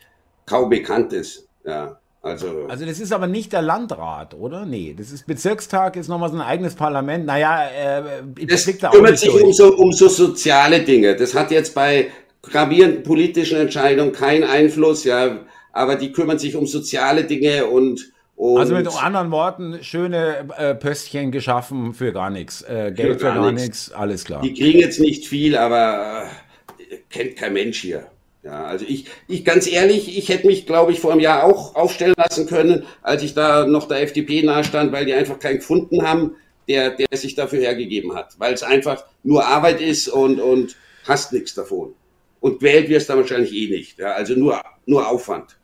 kaum 0.46 0.68
bekannt 0.68 1.12
ist. 1.12 1.48
Ja. 1.64 2.00
Also, 2.26 2.66
also 2.68 2.84
das 2.84 2.98
ist 2.98 3.12
aber 3.12 3.28
nicht 3.28 3.52
der 3.52 3.62
Landrat, 3.62 4.34
oder? 4.34 4.66
Nee, 4.66 4.94
das 4.98 5.12
ist 5.12 5.26
Bezirkstag, 5.26 5.96
ist 5.96 6.08
nochmal 6.08 6.30
so 6.30 6.34
ein 6.34 6.42
eigenes 6.42 6.74
Parlament. 6.74 7.24
Naja, 7.24 7.68
äh, 7.68 8.02
das 8.46 8.64
da 8.78 8.90
kümmert 8.90 9.18
sich 9.18 9.30
um 9.30 9.52
so, 9.52 9.74
um 9.76 9.92
so 9.92 10.08
soziale 10.08 10.80
Dinge. 10.80 11.14
Das 11.14 11.34
hat 11.34 11.52
jetzt 11.52 11.74
bei 11.74 12.10
gravierenden 12.42 13.04
politischen 13.04 13.58
Entscheidungen 13.58 14.12
keinen 14.12 14.42
Einfluss, 14.42 15.04
ja, 15.04 15.38
aber 15.72 15.94
die 15.94 16.10
kümmern 16.10 16.38
sich 16.38 16.56
um 16.56 16.66
soziale 16.66 17.24
Dinge 17.24 17.66
und 17.66 18.12
und 18.34 18.58
also 18.58 18.74
mit 18.74 18.86
anderen 19.02 19.30
Worten, 19.30 19.78
schöne 19.82 20.46
äh, 20.58 20.74
Pöstchen 20.74 21.30
geschaffen 21.30 21.94
für 21.94 22.12
gar 22.12 22.28
nichts. 22.28 22.60
Äh, 22.60 22.92
Geld 22.94 23.20
für 23.20 23.28
gar, 23.28 23.36
gar 23.36 23.52
nichts, 23.52 23.90
alles 23.92 24.26
klar. 24.26 24.42
Die 24.42 24.52
kriegen 24.52 24.78
jetzt 24.78 25.00
nicht 25.00 25.26
viel, 25.26 25.56
aber 25.56 26.24
äh, 26.90 26.96
kennt 27.08 27.36
kein 27.36 27.54
Mensch 27.54 27.80
hier. 27.80 28.08
Ja, 28.46 28.64
also 28.64 28.84
ich, 28.86 29.06
ich 29.26 29.44
ganz 29.44 29.66
ehrlich, 29.66 30.16
ich 30.16 30.28
hätte 30.28 30.46
mich, 30.46 30.66
glaube 30.66 30.92
ich, 30.92 31.00
vor 31.00 31.10
einem 31.10 31.20
Jahr 31.20 31.42
auch 31.42 31.74
aufstellen 31.74 32.14
lassen 32.16 32.46
können, 32.46 32.84
als 33.02 33.24
ich 33.24 33.34
da 33.34 33.66
noch 33.66 33.88
der 33.88 34.02
FDP 34.02 34.44
nahestand, 34.44 34.92
weil 34.92 35.04
die 35.04 35.14
einfach 35.14 35.40
keinen 35.40 35.56
gefunden 35.56 36.06
haben, 36.06 36.36
der, 36.68 36.90
der 36.90 37.08
sich 37.18 37.34
dafür 37.34 37.58
hergegeben 37.58 38.14
hat. 38.14 38.38
Weil 38.38 38.54
es 38.54 38.62
einfach 38.62 39.04
nur 39.24 39.44
Arbeit 39.44 39.80
ist 39.80 40.06
und, 40.06 40.38
und 40.38 40.76
hast 41.08 41.32
nichts 41.32 41.54
davon. 41.54 41.94
Und 42.38 42.62
wählt 42.62 42.88
wirst 42.88 43.10
du 43.10 43.16
wahrscheinlich 43.16 43.52
eh 43.52 43.68
nicht. 43.68 43.98
Ja, 43.98 44.12
also 44.12 44.34
nur, 44.34 44.62
nur 44.86 45.08
Aufwand. 45.08 45.55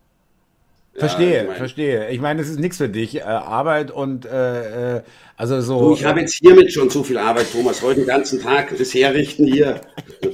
Verstehe, 0.95 1.33
ja, 1.33 1.41
ich 1.41 1.47
mein, 1.47 1.57
verstehe. 1.57 2.09
Ich 2.11 2.21
meine, 2.21 2.41
es 2.41 2.49
ist 2.49 2.59
nichts 2.59 2.77
für 2.77 2.89
dich. 2.89 3.17
Äh, 3.17 3.21
Arbeit 3.21 3.89
und 3.89 4.25
äh, 4.25 4.97
äh 4.97 5.01
also 5.35 5.59
so. 5.61 5.89
Du, 5.89 5.93
ich 5.95 6.05
habe 6.05 6.19
jetzt 6.19 6.35
hiermit 6.35 6.71
schon 6.71 6.89
zu 6.91 7.03
viel 7.03 7.17
Arbeit, 7.17 7.51
Thomas. 7.51 7.81
Heute 7.81 8.01
den 8.01 8.07
ganzen 8.07 8.39
Tag 8.39 8.77
das 8.77 8.93
Herrichten 8.93 9.47
hier. 9.47 9.81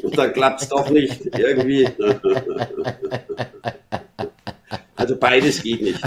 Und 0.04 0.18
dann 0.18 0.34
klappt 0.34 0.62
es 0.62 0.70
doch 0.70 0.90
nicht. 0.90 1.26
Irgendwie. 1.38 1.88
Also 5.00 5.16
beides 5.16 5.64
geht 5.64 5.82
nicht. 5.82 6.02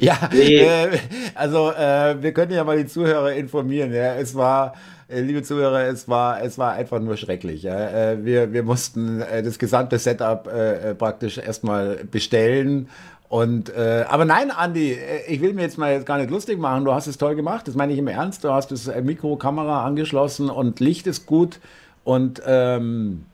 ja, 0.00 0.16
nee. 0.32 0.56
äh, 0.56 0.98
also 1.34 1.70
äh, 1.70 2.22
wir 2.22 2.32
können 2.32 2.52
ja 2.52 2.64
mal 2.64 2.78
die 2.78 2.86
Zuhörer 2.86 3.34
informieren. 3.34 3.92
Ja. 3.92 4.14
Es 4.14 4.34
war 4.34 4.72
äh, 5.06 5.20
liebe 5.20 5.42
Zuhörer, 5.42 5.82
es 5.82 6.08
war, 6.08 6.42
es 6.42 6.56
war 6.56 6.72
einfach 6.72 6.98
nur 6.98 7.18
schrecklich. 7.18 7.64
Ja. 7.64 8.12
Äh, 8.12 8.24
wir, 8.24 8.54
wir 8.54 8.62
mussten 8.62 9.20
äh, 9.20 9.42
das 9.42 9.58
gesamte 9.58 9.98
Setup 9.98 10.48
praktisch 10.96 11.36
erstmal 11.36 12.04
bestellen. 12.10 12.88
Und, 13.28 13.68
äh, 13.74 14.06
aber 14.08 14.24
nein, 14.24 14.50
Andi, 14.50 14.96
ich 15.28 15.42
will 15.42 15.52
mir 15.52 15.62
jetzt 15.62 15.76
mal 15.76 15.92
jetzt 15.92 16.06
gar 16.06 16.16
nicht 16.16 16.30
lustig 16.30 16.58
machen. 16.58 16.86
Du 16.86 16.94
hast 16.94 17.06
es 17.06 17.18
toll 17.18 17.34
gemacht. 17.34 17.68
Das 17.68 17.74
meine 17.74 17.92
ich 17.92 17.98
im 17.98 18.08
Ernst. 18.08 18.44
Du 18.44 18.50
hast 18.50 18.70
das 18.70 18.90
Mikro, 19.02 19.36
Kamera 19.36 19.84
angeschlossen 19.84 20.48
und 20.48 20.80
Licht 20.80 21.06
ist 21.06 21.26
gut. 21.26 21.60
Und 22.02 22.40
ähm, 22.46 23.26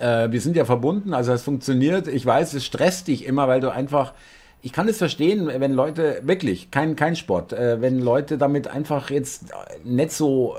äh, 0.00 0.30
wir 0.30 0.40
sind 0.40 0.56
ja 0.56 0.64
verbunden, 0.64 1.14
also 1.14 1.32
es 1.32 1.42
funktioniert. 1.42 2.08
Ich 2.08 2.24
weiß, 2.24 2.54
es 2.54 2.64
stresst 2.64 3.08
dich 3.08 3.24
immer, 3.26 3.48
weil 3.48 3.60
du 3.60 3.70
einfach 3.70 4.12
ich 4.64 4.72
kann 4.72 4.88
es 4.88 4.98
verstehen, 4.98 5.50
wenn 5.52 5.72
Leute, 5.72 6.20
wirklich, 6.22 6.70
kein, 6.70 6.94
kein 6.94 7.16
Sport, 7.16 7.52
äh, 7.52 7.80
wenn 7.80 7.98
Leute 7.98 8.38
damit 8.38 8.68
einfach 8.68 9.10
jetzt 9.10 9.46
nicht 9.82 10.12
so 10.12 10.54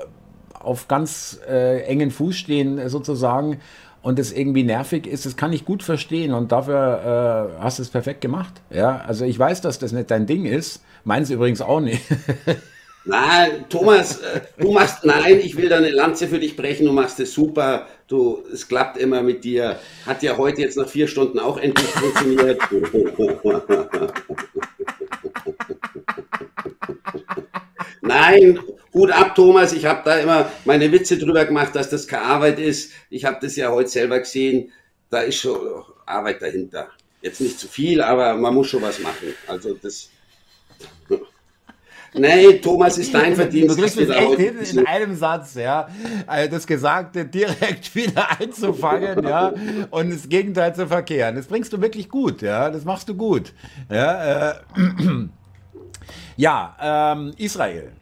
auf 0.52 0.88
ganz 0.88 1.40
äh, 1.48 1.80
engen 1.84 2.10
Fuß 2.10 2.36
stehen, 2.36 2.78
äh, 2.78 2.90
sozusagen, 2.90 3.60
und 4.02 4.18
es 4.18 4.32
irgendwie 4.32 4.64
nervig 4.64 5.06
ist, 5.06 5.24
das 5.24 5.34
kann 5.34 5.54
ich 5.54 5.64
gut 5.64 5.82
verstehen 5.82 6.34
und 6.34 6.52
dafür 6.52 7.56
äh, 7.58 7.62
hast 7.62 7.78
du 7.78 7.82
es 7.82 7.88
perfekt 7.88 8.20
gemacht. 8.20 8.52
Ja, 8.68 8.98
also 8.98 9.24
ich 9.24 9.38
weiß, 9.38 9.62
dass 9.62 9.78
das 9.78 9.92
nicht 9.92 10.10
dein 10.10 10.26
Ding 10.26 10.44
ist, 10.44 10.84
meins 11.04 11.30
übrigens 11.30 11.62
auch 11.62 11.80
nicht. 11.80 12.02
Nein, 13.06 13.66
Thomas, 13.68 14.20
äh, 14.20 14.40
du 14.58 14.72
machst, 14.72 15.04
nein, 15.04 15.38
ich 15.40 15.56
will 15.56 15.68
da 15.68 15.76
eine 15.76 15.90
Lanze 15.90 16.26
für 16.26 16.38
dich 16.38 16.56
brechen, 16.56 16.86
du 16.86 16.92
machst 16.92 17.20
es 17.20 17.34
super, 17.34 17.86
du, 18.08 18.42
es 18.50 18.66
klappt 18.66 18.96
immer 18.96 19.22
mit 19.22 19.44
dir. 19.44 19.78
Hat 20.06 20.22
ja 20.22 20.38
heute 20.38 20.62
jetzt 20.62 20.78
nach 20.78 20.88
vier 20.88 21.06
Stunden 21.06 21.38
auch 21.38 21.58
endlich 21.58 21.86
funktioniert. 21.88 22.62
Nein, 28.00 28.60
Hut 28.92 29.10
ab, 29.10 29.34
Thomas. 29.34 29.72
Ich 29.72 29.84
habe 29.86 30.02
da 30.04 30.18
immer 30.18 30.50
meine 30.64 30.90
Witze 30.92 31.18
drüber 31.18 31.44
gemacht, 31.44 31.74
dass 31.74 31.90
das 31.90 32.06
keine 32.06 32.22
Arbeit 32.24 32.58
ist. 32.58 32.92
Ich 33.10 33.24
habe 33.24 33.38
das 33.40 33.56
ja 33.56 33.70
heute 33.70 33.88
selber 33.88 34.18
gesehen. 34.20 34.72
Da 35.10 35.20
ist 35.22 35.36
schon 35.36 35.58
Arbeit 36.06 36.40
dahinter. 36.42 36.90
Jetzt 37.22 37.40
nicht 37.40 37.58
zu 37.58 37.66
viel, 37.68 38.00
aber 38.00 38.34
man 38.34 38.54
muss 38.54 38.68
schon 38.68 38.82
was 38.82 38.98
machen. 39.00 39.34
Also 39.46 39.74
das. 39.74 40.10
Nee, 42.16 42.58
Thomas 42.58 42.96
ist 42.96 43.12
dein 43.12 43.34
Verdienst. 43.34 43.76
Du 43.76 43.80
kriegst 43.80 43.98
es 43.98 44.08
echt 44.08 44.36
hin, 44.36 44.56
in 44.58 44.86
einem 44.86 45.16
Satz, 45.16 45.54
ja, 45.54 45.88
also 46.26 46.50
das 46.50 46.66
Gesagte 46.66 47.24
direkt 47.24 47.94
wieder 47.94 48.40
einzufangen, 48.40 49.24
ja, 49.24 49.52
und 49.90 50.12
das 50.12 50.28
Gegenteil 50.28 50.74
zu 50.74 50.86
verkehren. 50.86 51.34
Das 51.34 51.46
bringst 51.46 51.72
du 51.72 51.80
wirklich 51.80 52.08
gut, 52.08 52.42
ja, 52.42 52.70
das 52.70 52.84
machst 52.84 53.08
du 53.08 53.14
gut. 53.14 53.52
Ja, 53.90 54.50
äh, 54.50 54.54
ja 56.36 57.12
ähm, 57.14 57.32
Israel. 57.36 57.92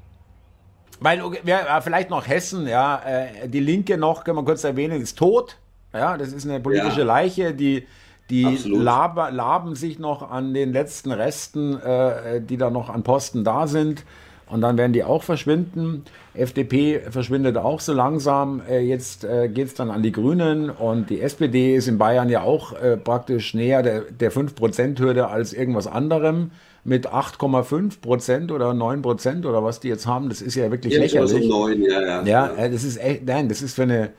Weil 1.00 1.18
äh, 1.18 1.80
vielleicht 1.80 2.10
noch 2.10 2.28
Hessen, 2.28 2.68
ja, 2.68 3.02
äh, 3.04 3.48
die 3.48 3.60
Linke 3.60 3.96
noch, 3.96 4.24
können 4.24 4.36
wir 4.36 4.44
kurz 4.44 4.62
erwähnen, 4.62 5.00
ist 5.00 5.18
tot. 5.18 5.56
Ja, 5.92 6.16
das 6.16 6.32
ist 6.32 6.46
eine 6.46 6.60
politische 6.60 7.00
ja. 7.00 7.06
Leiche, 7.06 7.54
die, 7.54 7.86
die 8.32 8.58
laber, 8.64 9.30
laben 9.30 9.74
sich 9.74 9.98
noch 9.98 10.30
an 10.30 10.54
den 10.54 10.72
letzten 10.72 11.12
Resten, 11.12 11.78
äh, 11.78 12.40
die 12.40 12.56
da 12.56 12.70
noch 12.70 12.88
an 12.88 13.02
Posten 13.02 13.44
da 13.44 13.66
sind. 13.66 14.04
Und 14.46 14.60
dann 14.60 14.76
werden 14.76 14.92
die 14.92 15.04
auch 15.04 15.22
verschwinden. 15.22 16.04
FDP 16.34 17.00
verschwindet 17.10 17.56
auch 17.56 17.80
so 17.80 17.92
langsam. 17.92 18.62
Äh, 18.68 18.80
jetzt 18.80 19.24
äh, 19.24 19.48
geht 19.48 19.68
es 19.68 19.74
dann 19.74 19.90
an 19.90 20.02
die 20.02 20.12
Grünen 20.12 20.70
und 20.70 21.10
die 21.10 21.20
SPD 21.20 21.76
ist 21.76 21.88
in 21.88 21.98
Bayern 21.98 22.28
ja 22.28 22.42
auch 22.42 22.72
äh, 22.72 22.96
praktisch 22.96 23.54
näher 23.54 23.82
der, 23.82 24.02
der 24.02 24.32
5%-Hürde 24.32 25.28
als 25.28 25.52
irgendwas 25.52 25.86
anderem 25.86 26.52
mit 26.84 27.08
8,5 27.08 28.00
Prozent 28.00 28.50
oder 28.50 28.74
9 28.74 29.02
Prozent 29.02 29.46
oder 29.46 29.62
was 29.62 29.80
die 29.80 29.88
jetzt 29.88 30.06
haben, 30.06 30.28
das 30.28 30.42
ist 30.42 30.54
ja 30.54 30.70
wirklich 30.70 30.94
ja, 30.94 31.00
lächerlich. 31.00 31.30
So 31.30 31.66
9, 31.66 31.82
ja, 31.82 32.00
ja. 32.00 32.22
ja, 32.24 32.68
das 32.68 32.82
ist 32.82 32.96
echt, 32.96 33.24
nein, 33.24 33.48
das 33.48 33.62
ist 33.62 33.74
für 33.74 33.82
eine, 33.82 34.10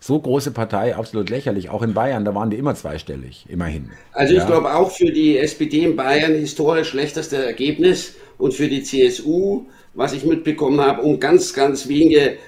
So 0.00 0.18
große 0.18 0.52
Partei, 0.52 0.94
absolut 0.94 1.28
lächerlich. 1.28 1.70
Auch 1.70 1.82
in 1.82 1.92
Bayern, 1.92 2.24
da 2.24 2.34
waren 2.34 2.50
die 2.50 2.56
immer 2.56 2.74
zweistellig, 2.74 3.46
immerhin. 3.48 3.90
Also 4.12 4.32
ich 4.32 4.40
ja. 4.40 4.46
glaube 4.46 4.74
auch 4.74 4.92
für 4.92 5.10
die 5.10 5.38
SPD 5.38 5.84
in 5.84 5.96
Bayern 5.96 6.34
historisch 6.34 6.88
schlechteste 6.88 7.44
Ergebnis 7.44 8.14
und 8.38 8.54
für 8.54 8.68
die 8.68 8.82
CSU, 8.82 9.66
was 9.94 10.12
ich 10.12 10.24
mitbekommen 10.24 10.80
habe, 10.80 11.02
um 11.02 11.18
ganz, 11.18 11.52
ganz 11.52 11.88
wenige 11.88 12.38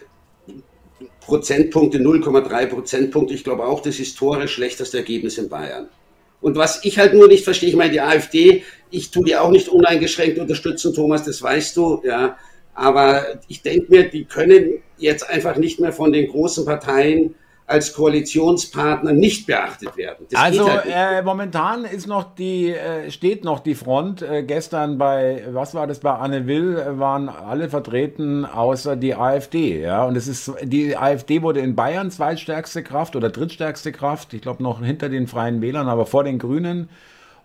Prozentpunkte, 1.21 1.99
0,3 1.99 2.67
Prozentpunkte. 2.67 3.35
Ich 3.35 3.45
glaube 3.45 3.65
auch 3.65 3.81
das 3.81 3.97
historisch 3.97 4.53
schlechteste 4.53 4.99
Ergebnis 4.99 5.37
in 5.39 5.49
Bayern. 5.49 5.89
Und 6.41 6.57
was 6.57 6.85
ich 6.85 6.99
halt 6.99 7.15
nur 7.15 7.29
nicht 7.29 7.45
verstehe, 7.45 7.69
ich 7.69 7.77
meine, 7.77 7.93
die 7.93 8.01
AfD, 8.01 8.63
ich 8.91 9.11
tue 9.11 9.25
die 9.25 9.37
auch 9.37 9.51
nicht 9.51 9.69
uneingeschränkt 9.69 10.39
unterstützen, 10.39 10.95
Thomas, 10.95 11.25
das 11.25 11.43
weißt 11.43 11.77
du, 11.77 12.01
ja. 12.05 12.37
Aber 12.75 13.27
ich 13.49 13.63
denke 13.63 13.91
mir, 13.91 14.09
die 14.09 14.25
können 14.25 14.83
jetzt 14.97 15.29
einfach 15.29 15.57
nicht 15.57 15.81
mehr 15.81 15.93
von 15.93 16.13
den 16.13 16.29
großen 16.29 16.65
Parteien 16.65 17.35
als 17.71 17.93
Koalitionspartner 17.93 19.13
nicht 19.13 19.47
beachtet 19.47 19.97
werden. 19.97 20.27
Das 20.29 20.41
also 20.41 20.69
halt 20.69 20.87
äh, 20.87 21.23
momentan 21.23 21.85
ist 21.85 22.09
noch 22.09 22.35
die, 22.35 22.71
äh, 22.71 23.11
steht 23.11 23.45
noch 23.45 23.61
die 23.61 23.77
Front. 23.77 24.23
Äh, 24.23 24.43
gestern 24.43 24.99
bei, 24.99 25.45
was 25.51 25.73
war 25.75 25.87
das, 25.87 26.01
bei 26.01 26.13
Anne 26.13 26.49
Will 26.49 26.77
äh, 26.77 26.99
waren 26.99 27.29
alle 27.29 27.69
vertreten, 27.69 28.45
außer 28.45 28.97
die 28.97 29.15
AfD. 29.15 29.83
Ja? 29.83 30.05
Und 30.05 30.17
es 30.17 30.27
ist, 30.27 30.53
die 30.65 30.97
AfD 30.97 31.43
wurde 31.43 31.61
in 31.61 31.77
Bayern 31.77 32.11
zweitstärkste 32.11 32.83
Kraft 32.83 33.15
oder 33.15 33.31
drittstärkste 33.31 33.93
Kraft. 33.93 34.35
Ich 34.35 34.43
glaube 34.43 34.63
noch 34.65 34.83
hinter 34.83 35.09
den 35.09 35.29
Freien 35.29 35.63
Wählern, 35.63 35.89
aber 35.89 36.07
vor 36.07 36.25
den 36.25 36.41
Grünen. 36.41 36.89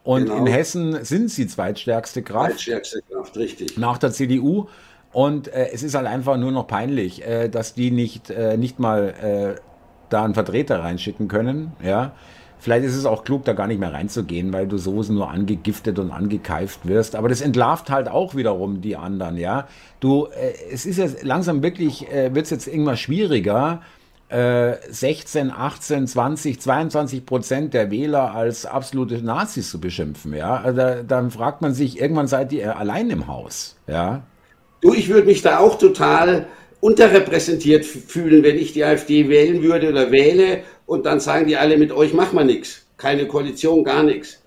Und 0.04 0.26
genau. 0.26 0.38
in 0.38 0.48
Hessen 0.48 1.06
sind 1.06 1.30
sie 1.30 1.46
zweitstärkste 1.46 2.24
Kraft. 2.24 2.52
Zweitstärkste 2.52 3.02
Kraft, 3.12 3.38
richtig. 3.38 3.78
Nach 3.78 4.00
der 4.00 4.12
CDU. 4.12 4.68
Und 5.12 5.48
äh, 5.48 5.70
es 5.72 5.84
ist 5.84 5.96
halt 5.96 6.08
einfach 6.08 6.36
nur 6.38 6.52
noch 6.52 6.68
peinlich, 6.68 7.26
äh, 7.26 7.48
dass 7.48 7.74
die 7.74 7.92
nicht, 7.92 8.32
äh, 8.32 8.58
nicht 8.58 8.80
mal 8.80 9.56
äh, 9.58 9.75
da 10.10 10.24
einen 10.24 10.34
Vertreter 10.34 10.80
reinschicken 10.84 11.28
können. 11.28 11.74
Ja. 11.84 12.14
Vielleicht 12.58 12.86
ist 12.86 12.96
es 12.96 13.06
auch 13.06 13.24
klug, 13.24 13.46
da 13.46 13.54
gar 13.54 13.68
nicht 13.68 13.80
mehr 13.80 13.94
reinzugehen, 13.94 14.52
weil 14.52 14.68
du 14.68 14.78
so 14.78 15.02
nur 15.04 15.30
angegiftet 15.30 16.00
und 16.00 16.10
angekeift 16.12 16.88
wirst. 16.88 17.16
Aber 17.16 17.30
das 17.30 17.42
entlarvt 17.42 17.92
halt 17.92 18.08
auch 18.08 18.34
wiederum 18.34 18.82
die 18.82 18.96
anderen, 18.96 19.38
ja. 19.38 19.68
Du, 20.00 20.26
äh, 20.26 20.54
es 20.72 20.86
ist 20.86 20.98
jetzt 20.98 21.24
langsam 21.24 21.62
wirklich, 21.62 22.12
äh, 22.12 22.34
wird 22.34 22.46
es 22.46 22.52
jetzt 22.52 22.68
irgendwann 22.68 22.98
schwieriger, 22.98 23.82
äh, 24.30 24.78
16, 24.90 25.52
18, 25.52 26.08
20, 26.08 26.60
22 26.60 27.26
Prozent 27.26 27.74
der 27.76 27.92
Wähler 27.92 28.34
als 28.34 28.66
absolute 28.66 29.24
Nazis 29.24 29.70
zu 29.70 29.80
beschimpfen, 29.80 30.34
ja. 30.34 30.56
Also, 30.56 31.04
dann 31.08 31.30
fragt 31.30 31.62
man 31.62 31.74
sich, 31.74 32.02
irgendwann 32.02 32.28
seid 32.28 32.52
ihr 32.52 32.78
allein 32.78 33.12
im 33.12 33.28
Haus, 33.28 33.76
ja. 33.86 34.24
Du, 34.82 34.94
ich 34.94 35.10
würde 35.10 35.28
mich 35.28 35.42
da 35.42 35.60
auch 35.60 35.78
total 35.78 36.48
unterrepräsentiert 36.86 37.84
fühlen, 37.84 38.44
wenn 38.44 38.60
ich 38.60 38.74
die 38.74 38.84
AfD 38.84 39.28
wählen 39.28 39.64
würde 39.64 39.90
oder 39.90 40.12
wähle 40.12 40.62
und 40.86 41.08
dann 41.08 41.20
sagen 41.20 41.48
die 41.48 41.58
alle, 41.58 41.80
mit 41.80 41.92
euch 41.92 42.14
machen 42.14 42.38
wir 42.38 42.44
nichts. 42.44 42.86
Keine 42.96 43.28
Koalition, 43.28 43.84
gar 43.84 44.04
nichts. 44.04 44.44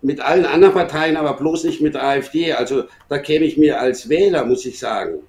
Mit 0.00 0.20
allen 0.20 0.46
anderen 0.46 0.74
Parteien, 0.74 1.16
aber 1.16 1.34
bloß 1.34 1.64
nicht 1.64 1.80
mit 1.80 1.94
der 1.94 2.04
AfD. 2.04 2.52
Also 2.52 2.84
da 3.08 3.18
käme 3.18 3.44
ich 3.46 3.58
mir 3.58 3.80
als 3.80 4.08
Wähler, 4.08 4.44
muss 4.44 4.64
ich 4.64 4.78
sagen, 4.78 5.24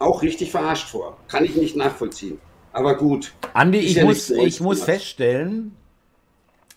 auch 0.00 0.22
richtig 0.22 0.50
verarscht 0.50 0.88
vor. 0.88 1.16
Kann 1.28 1.44
ich 1.44 1.54
nicht 1.54 1.76
nachvollziehen. 1.76 2.40
Aber 2.72 2.96
gut. 2.96 3.32
Andi, 3.52 3.78
ich, 3.78 3.94
ja 3.94 4.04
muss, 4.04 4.30
ich 4.30 4.60
muss 4.60 4.82
feststellen, 4.82 5.76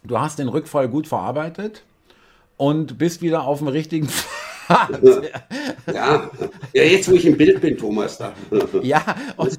du 0.03 0.19
hast 0.19 0.37
den 0.37 0.47
Rückfall 0.47 0.89
gut 0.89 1.07
verarbeitet 1.07 1.85
und 2.55 2.99
bist 2.99 3.23
wieder 3.23 3.45
auf 3.45 3.57
dem 3.57 3.67
richtigen 3.67 4.09
ja. 5.87 6.29
ja, 6.73 6.83
jetzt 6.83 7.09
wo 7.09 7.15
ich 7.15 7.25
im 7.25 7.37
Bild 7.37 7.61
bin, 7.61 7.77
Thomas. 7.77 8.17
Da. 8.17 8.33
ja, 8.81 9.01
und, 9.37 9.57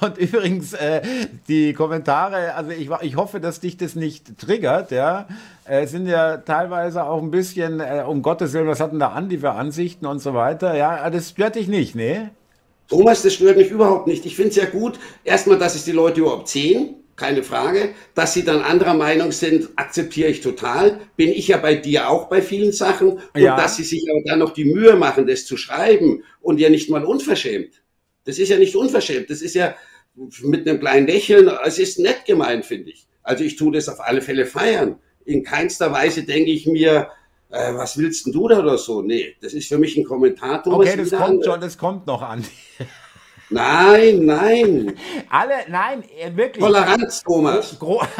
und 0.00 0.18
übrigens, 0.18 0.74
äh, 0.74 1.02
die 1.48 1.72
Kommentare, 1.72 2.54
also 2.54 2.70
ich, 2.70 2.88
ich 3.02 3.16
hoffe, 3.16 3.40
dass 3.40 3.60
dich 3.60 3.76
das 3.76 3.94
nicht 3.94 4.38
triggert, 4.38 4.90
ja, 4.90 5.26
äh, 5.64 5.86
sind 5.86 6.06
ja 6.06 6.38
teilweise 6.38 7.04
auch 7.04 7.22
ein 7.22 7.30
bisschen, 7.30 7.80
äh, 7.80 8.04
um 8.06 8.22
Gottes 8.22 8.52
Willen, 8.52 8.68
was 8.68 8.80
hatten 8.80 8.98
da 8.98 9.08
Andi 9.08 9.38
für 9.38 9.52
Ansichten 9.52 10.06
und 10.06 10.20
so 10.20 10.34
weiter, 10.34 10.76
ja, 10.76 11.08
das 11.10 11.30
stört 11.30 11.56
dich 11.56 11.68
nicht, 11.68 11.94
ne? 11.94 12.30
Thomas, 12.88 13.22
das 13.22 13.34
stört 13.34 13.56
mich 13.56 13.70
überhaupt 13.70 14.06
nicht. 14.06 14.26
Ich 14.26 14.36
finde 14.36 14.50
es 14.50 14.56
ja 14.56 14.66
gut, 14.66 14.98
erstmal, 15.24 15.58
dass 15.58 15.74
es 15.74 15.84
die 15.84 15.92
Leute 15.92 16.20
überhaupt 16.20 16.48
sehen, 16.48 16.96
keine 17.16 17.42
Frage. 17.42 17.90
Dass 18.14 18.34
sie 18.34 18.44
dann 18.44 18.60
anderer 18.60 18.94
Meinung 18.94 19.32
sind, 19.32 19.70
akzeptiere 19.76 20.30
ich 20.30 20.40
total. 20.40 21.00
Bin 21.16 21.30
ich 21.30 21.48
ja 21.48 21.56
bei 21.56 21.74
dir 21.74 22.08
auch 22.08 22.28
bei 22.28 22.42
vielen 22.42 22.72
Sachen. 22.72 23.12
Und 23.12 23.40
ja. 23.40 23.56
dass 23.56 23.76
sie 23.76 23.84
sich 23.84 24.04
aber 24.10 24.22
dann 24.24 24.38
noch 24.38 24.52
die 24.52 24.64
Mühe 24.64 24.96
machen, 24.96 25.26
das 25.26 25.46
zu 25.46 25.56
schreiben 25.56 26.22
und 26.40 26.60
ja 26.60 26.68
nicht 26.68 26.90
mal 26.90 27.04
unverschämt. 27.04 27.82
Das 28.24 28.38
ist 28.38 28.48
ja 28.48 28.58
nicht 28.58 28.74
unverschämt. 28.74 29.30
Das 29.30 29.42
ist 29.42 29.54
ja 29.54 29.74
mit 30.42 30.68
einem 30.68 30.80
kleinen 30.80 31.06
Lächeln, 31.06 31.50
es 31.64 31.78
ist 31.78 31.98
nett 31.98 32.24
gemeint, 32.26 32.64
finde 32.64 32.90
ich. 32.90 33.06
Also 33.22 33.44
ich 33.44 33.56
tue 33.56 33.72
das 33.72 33.88
auf 33.88 34.00
alle 34.00 34.22
Fälle 34.22 34.46
feiern. 34.46 34.96
In 35.24 35.42
keinster 35.42 35.90
Weise 35.92 36.22
denke 36.24 36.50
ich 36.50 36.66
mir, 36.66 37.08
äh, 37.50 37.74
was 37.74 37.96
willst 37.96 38.26
denn 38.26 38.32
du 38.32 38.48
da 38.48 38.60
oder 38.60 38.78
so? 38.78 39.02
Nee, 39.02 39.36
das 39.40 39.54
ist 39.54 39.68
für 39.68 39.78
mich 39.78 39.96
ein 39.96 40.04
Kommentator. 40.04 40.74
Okay, 40.74 40.96
das 40.96 41.10
kommt 41.10 41.44
schon, 41.44 41.60
das 41.60 41.78
kommt 41.78 42.06
noch 42.06 42.22
an. 42.22 42.44
Nein, 43.50 44.24
nein. 44.24 44.94
Alle, 45.28 45.54
nein, 45.68 46.02
äh, 46.18 46.36
wirklich. 46.36 46.64
Toleranz, 46.64 47.22
Thomas. 47.22 47.78
Gro 47.78 48.02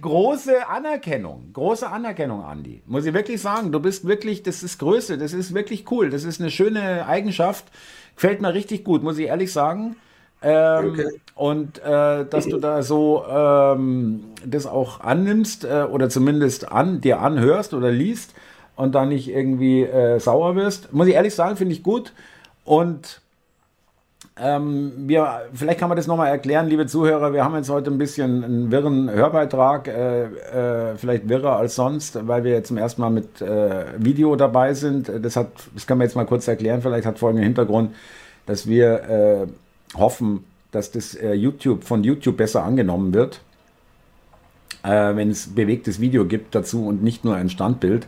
große 0.00 0.68
Anerkennung, 0.68 1.50
große 1.52 1.88
Anerkennung, 1.88 2.44
Andi. 2.44 2.82
Muss 2.86 3.06
ich 3.06 3.14
wirklich 3.14 3.40
sagen, 3.40 3.72
du 3.72 3.80
bist 3.80 4.06
wirklich, 4.06 4.42
das 4.42 4.62
ist 4.62 4.78
Größe, 4.78 5.18
das 5.18 5.32
ist 5.32 5.54
wirklich 5.54 5.90
cool, 5.90 6.10
das 6.10 6.24
ist 6.24 6.40
eine 6.40 6.50
schöne 6.50 7.06
Eigenschaft, 7.06 7.66
gefällt 8.14 8.40
mir 8.40 8.54
richtig 8.54 8.84
gut, 8.84 9.02
muss 9.02 9.18
ich 9.18 9.26
ehrlich 9.26 9.52
sagen. 9.52 9.96
Ähm, 10.42 10.90
okay. 10.90 11.08
Und 11.34 11.78
äh, 11.78 12.26
dass 12.26 12.46
du 12.46 12.58
da 12.58 12.82
so 12.82 13.24
ähm, 13.26 14.24
das 14.44 14.66
auch 14.66 15.00
annimmst 15.00 15.64
äh, 15.64 15.86
oder 15.90 16.10
zumindest 16.10 16.70
an 16.70 17.00
dir 17.00 17.20
anhörst 17.20 17.72
oder 17.72 17.90
liest, 17.90 18.34
und 18.76 18.94
da 18.94 19.04
nicht 19.06 19.28
irgendwie 19.28 19.82
äh, 19.82 20.18
sauer 20.18 20.56
wirst. 20.56 20.92
Muss 20.92 21.06
ich 21.06 21.14
ehrlich 21.14 21.34
sagen, 21.34 21.56
finde 21.56 21.74
ich 21.74 21.82
gut. 21.82 22.12
Und 22.64 23.20
ähm, 24.36 24.92
wir, 25.06 25.42
vielleicht 25.52 25.78
kann 25.78 25.88
man 25.88 25.96
das 25.96 26.08
nochmal 26.08 26.28
erklären, 26.28 26.66
liebe 26.66 26.86
Zuhörer. 26.86 27.32
Wir 27.32 27.44
haben 27.44 27.54
jetzt 27.54 27.70
heute 27.70 27.90
ein 27.90 27.98
bisschen 27.98 28.42
einen 28.42 28.70
wirren 28.72 29.08
Hörbeitrag, 29.08 29.86
äh, 29.86 30.24
äh, 30.24 30.96
vielleicht 30.96 31.28
wirrer 31.28 31.56
als 31.56 31.76
sonst, 31.76 32.26
weil 32.26 32.42
wir 32.42 32.64
zum 32.64 32.76
ersten 32.76 33.00
Mal 33.00 33.10
mit 33.10 33.40
äh, 33.40 33.84
Video 33.98 34.34
dabei 34.34 34.74
sind. 34.74 35.08
Das, 35.22 35.36
hat, 35.36 35.52
das 35.72 35.86
kann 35.86 35.98
man 35.98 36.06
jetzt 36.06 36.16
mal 36.16 36.26
kurz 36.26 36.48
erklären. 36.48 36.82
Vielleicht 36.82 37.06
hat 37.06 37.20
folgenden 37.20 37.44
Hintergrund, 37.44 37.94
dass 38.46 38.66
wir 38.66 39.02
äh, 39.04 39.46
hoffen, 39.96 40.44
dass 40.72 40.90
das 40.90 41.14
äh, 41.14 41.34
YouTube 41.34 41.84
von 41.84 42.02
YouTube 42.02 42.36
besser 42.36 42.64
angenommen 42.64 43.14
wird, 43.14 43.40
wenn 44.82 45.30
es 45.30 45.54
bewegtes 45.54 45.98
Video 45.98 46.26
gibt 46.26 46.54
dazu 46.54 46.86
und 46.86 47.02
nicht 47.02 47.24
nur 47.24 47.36
ein 47.36 47.48
Standbild. 47.48 48.06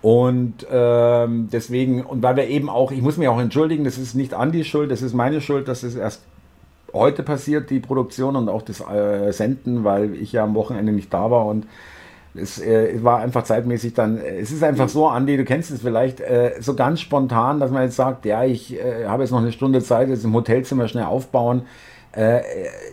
Und 0.00 0.66
ähm, 0.70 1.48
deswegen, 1.52 2.04
und 2.04 2.22
weil 2.22 2.36
wir 2.36 2.46
eben 2.46 2.68
auch, 2.68 2.92
ich 2.92 3.02
muss 3.02 3.16
mich 3.16 3.28
auch 3.28 3.40
entschuldigen, 3.40 3.84
das 3.84 3.98
ist 3.98 4.14
nicht 4.14 4.32
Andys 4.32 4.66
Schuld, 4.66 4.90
das 4.90 5.02
ist 5.02 5.12
meine 5.12 5.40
Schuld, 5.40 5.66
dass 5.66 5.82
es 5.82 5.96
erst 5.96 6.22
heute 6.92 7.22
passiert, 7.22 7.70
die 7.70 7.80
Produktion 7.80 8.36
und 8.36 8.48
auch 8.48 8.62
das 8.62 8.80
äh, 8.80 9.32
Senden, 9.32 9.84
weil 9.84 10.14
ich 10.14 10.32
ja 10.32 10.44
am 10.44 10.54
Wochenende 10.54 10.92
nicht 10.92 11.12
da 11.12 11.30
war 11.30 11.46
und 11.46 11.66
es, 12.34 12.60
äh, 12.60 13.02
war 13.02 13.18
einfach 13.18 13.42
zeitmäßig 13.42 13.94
dann, 13.94 14.18
es 14.18 14.52
ist 14.52 14.62
einfach 14.62 14.88
so, 14.88 15.08
Andi, 15.08 15.36
du 15.36 15.44
kennst 15.44 15.70
es 15.70 15.80
vielleicht, 15.80 16.20
äh, 16.20 16.52
so 16.60 16.74
ganz 16.74 17.00
spontan, 17.00 17.58
dass 17.58 17.70
man 17.70 17.82
jetzt 17.82 17.96
sagt, 17.96 18.24
ja, 18.24 18.44
ich 18.44 18.78
äh, 18.78 19.06
habe 19.06 19.22
jetzt 19.24 19.32
noch 19.32 19.38
eine 19.38 19.52
Stunde 19.52 19.82
Zeit, 19.82 20.08
jetzt 20.08 20.24
im 20.24 20.34
Hotelzimmer 20.34 20.88
schnell 20.88 21.04
aufbauen. 21.04 21.62
Äh, 22.12 22.40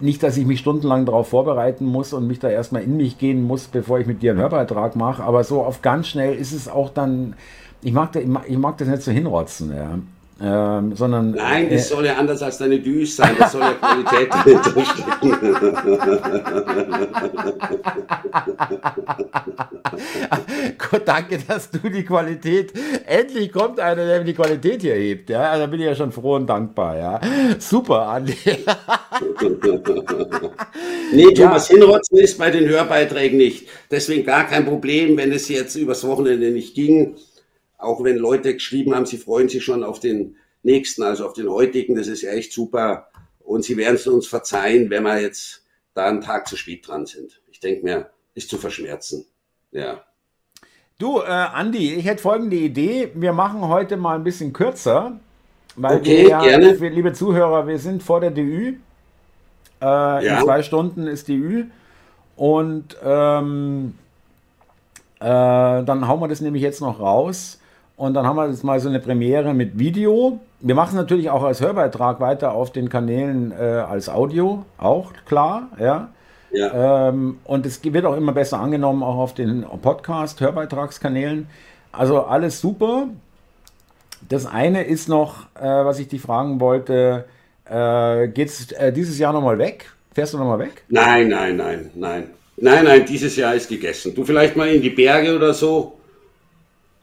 nicht, 0.01 0.21
dass 0.23 0.35
ich 0.35 0.45
mich 0.45 0.59
stundenlang 0.59 1.05
darauf 1.05 1.29
vorbereiten 1.29 1.85
muss 1.85 2.11
und 2.11 2.27
mich 2.27 2.39
da 2.39 2.49
erstmal 2.49 2.83
in 2.83 2.97
mich 2.97 3.17
gehen 3.17 3.43
muss, 3.43 3.67
bevor 3.67 3.99
ich 3.99 4.07
mit 4.07 4.21
dir 4.21 4.31
einen 4.31 4.41
Hörbeitrag 4.41 4.95
mache, 4.97 5.23
aber 5.23 5.43
so 5.45 5.63
auf 5.63 5.81
ganz 5.81 6.07
schnell 6.07 6.35
ist 6.35 6.51
es 6.51 6.67
auch 6.67 6.89
dann, 6.89 7.35
ich 7.81 7.93
mag, 7.93 8.11
da, 8.11 8.19
ich 8.19 8.57
mag 8.57 8.77
das 8.77 8.89
nicht 8.89 9.03
so 9.03 9.11
hinrotzen, 9.11 9.73
ja. 9.73 9.99
Ähm, 10.41 10.93
sondern, 10.97 11.31
Nein, 11.31 11.69
das 11.69 11.85
äh, 11.85 11.95
soll 11.95 12.05
ja 12.05 12.15
anders 12.15 12.41
als 12.41 12.57
deine 12.57 12.79
Düs 12.79 13.15
sein, 13.15 13.37
das 13.39 13.53
soll 13.53 13.61
ja 13.61 13.73
Qualität. 13.75 14.29
Gott, 20.77 21.03
danke, 21.05 21.39
dass 21.47 21.71
du 21.71 21.89
die 21.89 22.03
Qualität, 22.03 22.73
endlich 23.05 23.49
kommt 23.49 23.79
einer, 23.79 24.05
der 24.05 24.25
die 24.25 24.33
Qualität 24.33 24.81
hier 24.81 24.95
hebt, 24.95 25.29
ja, 25.29 25.51
also 25.51 25.63
da 25.63 25.67
bin 25.67 25.79
ich 25.79 25.85
ja 25.85 25.95
schon 25.95 26.11
froh 26.11 26.35
und 26.35 26.47
dankbar, 26.47 26.97
ja. 26.97 27.21
Super, 27.57 28.09
Andi. 28.09 28.35
nee, 31.13 31.33
Thomas, 31.33 31.69
ja. 31.69 31.77
hinrotzen 31.77 32.17
ist 32.17 32.37
bei 32.37 32.51
den 32.51 32.67
Hörbeiträgen 32.67 33.37
nicht, 33.37 33.69
deswegen 33.89 34.25
gar 34.25 34.47
kein 34.47 34.65
Problem, 34.65 35.15
wenn 35.15 35.31
es 35.31 35.47
jetzt 35.47 35.75
übers 35.75 36.05
Wochenende 36.05 36.51
nicht 36.51 36.75
ging 36.75 37.15
auch 37.77 38.03
wenn 38.03 38.17
Leute 38.17 38.53
geschrieben 38.53 38.95
haben, 38.95 39.05
sie 39.05 39.17
freuen 39.17 39.49
sich 39.49 39.63
schon 39.63 39.83
auf 39.83 39.99
den 39.99 40.37
nächsten, 40.63 41.03
also 41.03 41.25
auf 41.25 41.33
den 41.33 41.49
heutigen, 41.49 41.95
das 41.95 42.07
ist 42.07 42.21
ja 42.21 42.31
echt 42.31 42.51
super. 42.51 43.07
Und 43.39 43.63
sie 43.63 43.77
werden 43.77 43.95
es 43.95 44.07
uns 44.07 44.27
verzeihen, 44.27 44.89
wenn 44.89 45.03
wir 45.03 45.21
jetzt 45.21 45.63
da 45.93 46.07
einen 46.07 46.21
Tag 46.21 46.47
zu 46.47 46.57
spät 46.57 46.87
dran 46.87 47.05
sind. 47.05 47.41
Ich 47.51 47.59
denke 47.59 47.83
mir, 47.83 48.09
ist 48.33 48.49
zu 48.49 48.57
verschmerzen. 48.57 49.25
Ja. 49.71 50.03
Du, 50.97 51.19
äh, 51.19 51.25
Andi, 51.25 51.93
ich 51.93 52.05
hätte 52.05 52.21
folgende 52.21 52.55
Idee. 52.55 53.11
Wir 53.13 53.33
machen 53.33 53.67
heute 53.67 53.97
mal 53.97 54.15
ein 54.15 54.23
bisschen 54.23 54.53
kürzer. 54.53 55.19
Weil 55.75 55.97
okay, 55.97 56.23
wir 56.23 56.29
ja, 56.29 56.41
gerne. 56.41 56.75
Für, 56.75 56.87
liebe 56.87 57.13
Zuhörer, 57.13 57.67
wir 57.67 57.79
sind 57.79 58.01
vor 58.01 58.21
der 58.21 58.31
DÜ. 58.31 58.75
Äh, 59.81 59.85
ja. 59.85 60.19
In 60.19 60.43
zwei 60.43 60.63
Stunden 60.63 61.05
ist 61.07 61.27
die 61.27 61.35
Ü. 61.35 61.65
Und 62.37 62.97
ähm, 63.03 63.95
äh, 65.19 65.23
dann 65.23 66.07
hauen 66.07 66.19
wir 66.19 66.27
das 66.27 66.41
nämlich 66.41 66.63
jetzt 66.63 66.81
noch 66.81 66.99
raus. 66.99 67.59
Und 67.97 68.13
dann 68.13 68.27
haben 68.27 68.35
wir 68.35 68.49
jetzt 68.49 68.63
mal 68.63 68.79
so 68.79 68.89
eine 68.89 68.99
Premiere 68.99 69.53
mit 69.53 69.79
Video. 69.79 70.39
Wir 70.59 70.75
machen 70.75 70.89
es 70.89 70.95
natürlich 70.95 71.29
auch 71.29 71.43
als 71.43 71.61
Hörbeitrag 71.61 72.19
weiter 72.19 72.51
auf 72.51 72.71
den 72.71 72.89
Kanälen 72.89 73.51
äh, 73.51 73.55
als 73.55 74.09
Audio, 74.09 74.65
auch 74.77 75.13
klar, 75.25 75.69
ja. 75.79 76.09
ja. 76.51 77.09
Ähm, 77.09 77.37
und 77.45 77.65
es 77.65 77.81
wird 77.83 78.05
auch 78.05 78.17
immer 78.17 78.33
besser 78.33 78.59
angenommen, 78.59 79.01
auch 79.01 79.17
auf 79.17 79.33
den 79.33 79.65
Podcast-Hörbeitragskanälen. 79.81 81.47
Also 81.93 82.23
alles 82.23 82.59
super. 82.59 83.07
Das 84.27 84.45
eine 84.45 84.83
ist 84.83 85.07
noch, 85.07 85.45
äh, 85.55 85.63
was 85.63 85.99
ich 85.99 86.09
dich 86.09 86.21
fragen 86.21 86.59
wollte, 86.59 87.25
äh, 87.69 88.27
geht 88.27 88.49
es 88.49 88.71
äh, 88.73 88.91
dieses 88.91 89.17
Jahr 89.19 89.31
nochmal 89.31 89.57
weg? 89.57 89.91
Fährst 90.13 90.33
du 90.33 90.37
nochmal 90.37 90.59
weg? 90.59 90.83
Nein, 90.89 91.29
nein, 91.29 91.55
nein, 91.55 91.91
nein. 91.93 92.29
Nein, 92.57 92.85
nein, 92.85 93.05
dieses 93.05 93.35
Jahr 93.35 93.53
ist 93.53 93.69
gegessen. 93.69 94.15
Du 94.15 94.23
vielleicht 94.23 94.55
mal 94.55 94.69
in 94.69 94.81
die 94.81 94.89
Berge 94.89 95.35
oder 95.35 95.53
so. 95.53 95.94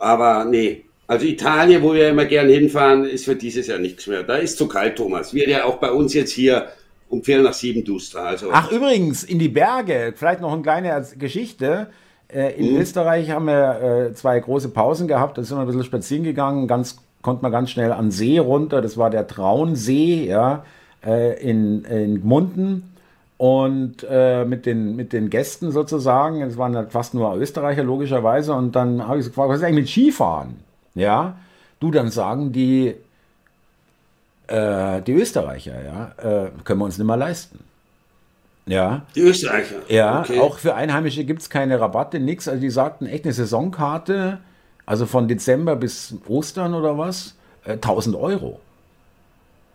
Aber 0.03 0.45
nee. 0.45 0.85
Also 1.07 1.27
Italien, 1.27 1.83
wo 1.83 1.95
wir 1.95 2.09
immer 2.09 2.25
gern 2.25 2.49
hinfahren, 2.49 3.05
ist 3.05 3.25
für 3.25 3.37
dieses 3.37 3.69
Jahr 3.69 3.79
nichts 3.79 4.07
mehr. 4.09 4.25
Da 4.25 4.37
ist 4.37 4.59
zu 4.59 4.67
kalt, 4.67 4.97
Thomas. 4.97 5.33
Wird 5.33 5.49
ja 5.49 5.65
auch 5.65 5.77
bei 5.77 5.93
uns 5.93 6.12
jetzt 6.12 6.33
hier 6.33 6.69
um 7.09 7.23
Viertel 7.23 7.45
nach 7.45 7.53
sieben 7.53 7.85
duster. 7.85 8.23
Also. 8.23 8.49
Ach, 8.51 8.73
übrigens, 8.73 9.23
in 9.23 9.38
die 9.38 9.49
Berge, 9.49 10.12
vielleicht 10.17 10.41
noch 10.41 10.53
eine 10.53 10.62
kleine 10.62 11.07
Geschichte. 11.19 11.88
Äh, 12.27 12.59
in 12.59 12.71
hm. 12.71 12.81
Österreich 12.81 13.31
haben 13.31 13.47
wir 13.47 14.09
äh, 14.11 14.15
zwei 14.15 14.41
große 14.41 14.71
Pausen 14.71 15.07
gehabt, 15.07 15.38
da 15.38 15.45
sind 15.45 15.57
wir 15.57 15.61
ein 15.61 15.67
bisschen 15.67 15.85
spazieren 15.85 16.25
gegangen, 16.25 16.67
ganz, 16.67 16.97
konnte 17.21 17.43
man 17.43 17.53
ganz 17.53 17.71
schnell 17.71 17.93
an 17.93 18.11
See 18.11 18.38
runter, 18.38 18.81
das 18.81 18.97
war 18.97 19.11
der 19.11 19.27
Traunsee, 19.27 20.25
ja, 20.27 20.65
äh, 21.05 21.41
in, 21.41 21.85
in 21.85 22.23
Gmunden 22.23 22.92
und 23.43 24.07
äh, 24.09 24.45
mit, 24.45 24.67
den, 24.67 24.95
mit 24.95 25.13
den 25.13 25.29
Gästen 25.29 25.73
sozusagen. 25.73 26.43
Es 26.43 26.59
waren 26.59 26.77
halt 26.77 26.93
fast 26.93 27.13
nur 27.13 27.35
Österreicher 27.35 27.83
logischerweise. 27.83 28.53
Und 28.53 28.77
dann 28.77 29.09
habe 29.09 29.19
ich 29.19 29.27
gefragt, 29.27 29.49
was 29.49 29.59
ist 29.59 29.65
eigentlich 29.65 29.81
mit 29.81 29.89
Skifahren? 29.89 30.61
Ja, 30.95 31.35
du 31.81 31.91
dann 31.91 32.09
sagen 32.13 32.53
die, 32.53 32.95
äh, 34.47 35.03
die 35.03 35.15
Österreicher, 35.15 35.75
ja, 35.83 36.13
äh, 36.19 36.51
können 36.63 36.79
wir 36.79 36.85
uns 36.85 36.99
nicht 36.99 37.07
mehr 37.09 37.17
leisten. 37.17 37.59
Ja. 38.67 39.07
Die 39.17 39.23
Österreicher. 39.23 39.75
Ja, 39.89 40.21
okay. 40.21 40.39
auch 40.39 40.59
für 40.59 40.77
Einheimische 40.77 41.25
gibt 41.25 41.43
es 41.43 41.51
keine 41.51 41.81
Rabatte, 41.81 42.21
nichts. 42.21 42.47
Also 42.47 42.61
die 42.61 42.71
sagten 42.71 43.07
echt 43.07 43.25
eine 43.25 43.33
Saisonkarte, 43.33 44.39
also 44.87 45.05
von 45.05 45.27
Dezember 45.27 45.75
bis 45.75 46.15
Ostern 46.29 46.75
oder 46.75 46.97
was, 46.97 47.35
äh, 47.65 47.73
1000 47.73 48.15
Euro. 48.15 48.61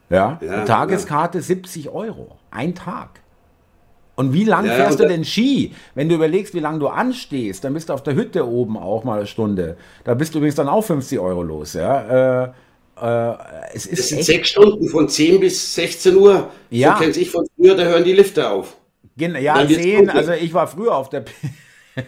Ja, 0.10 0.40
ja 0.40 0.64
Tageskarte 0.64 1.40
ja. 1.40 1.44
70 1.44 1.90
Euro. 1.90 2.38
Ein 2.50 2.74
Tag. 2.74 3.10
Und 4.18 4.34
wie 4.34 4.46
lang 4.46 4.66
ja, 4.66 4.74
fährst 4.74 5.00
du 5.00 5.08
denn 5.08 5.24
Ski? 5.24 5.74
Wenn 5.94 6.10
du 6.10 6.16
überlegst, 6.16 6.56
wie 6.56 6.60
lange 6.60 6.80
du 6.80 6.88
anstehst, 6.88 7.64
dann 7.64 7.76
bist 7.76 7.90
du 7.90 7.94
auf 7.94 8.02
der 8.02 8.16
Hütte 8.16 8.48
oben 8.48 8.76
auch 8.76 9.04
mal 9.04 9.20
eine 9.20 9.28
Stunde. 9.28 9.78
Da 10.06 10.16
bist 10.16 10.34
du 10.34 10.40
übrigens 10.40 10.56
dann 10.56 10.68
auch 10.68 10.82
50 10.82 11.20
Euro 11.20 11.44
los. 11.44 11.74
Ja? 11.74 12.46
Äh, 12.46 12.52
äh, 13.00 13.36
es 13.76 13.86
ist 13.86 14.00
das 14.00 14.08
sind 14.10 14.24
sechs 14.24 14.50
Stunden 14.50 14.90
von 14.90 15.08
10 15.08 15.40
bis 15.40 15.76
16 15.76 16.16
Uhr. 16.16 16.50
Ja. 16.72 16.94
So 16.94 17.04
kenne 17.04 17.16
ich 17.16 17.30
von 17.30 17.46
früher, 17.56 17.76
da 17.76 17.84
hören 17.84 18.04
die 18.04 18.14
Lifte 18.14 18.50
auf. 18.50 18.78
Genau, 19.16 19.38
ja, 19.38 19.68
10, 19.68 20.10
also 20.10 20.32
ich 20.32 20.52
war 20.52 20.68
früher 20.68 20.96
auf 20.96 21.10
der. 21.10 21.26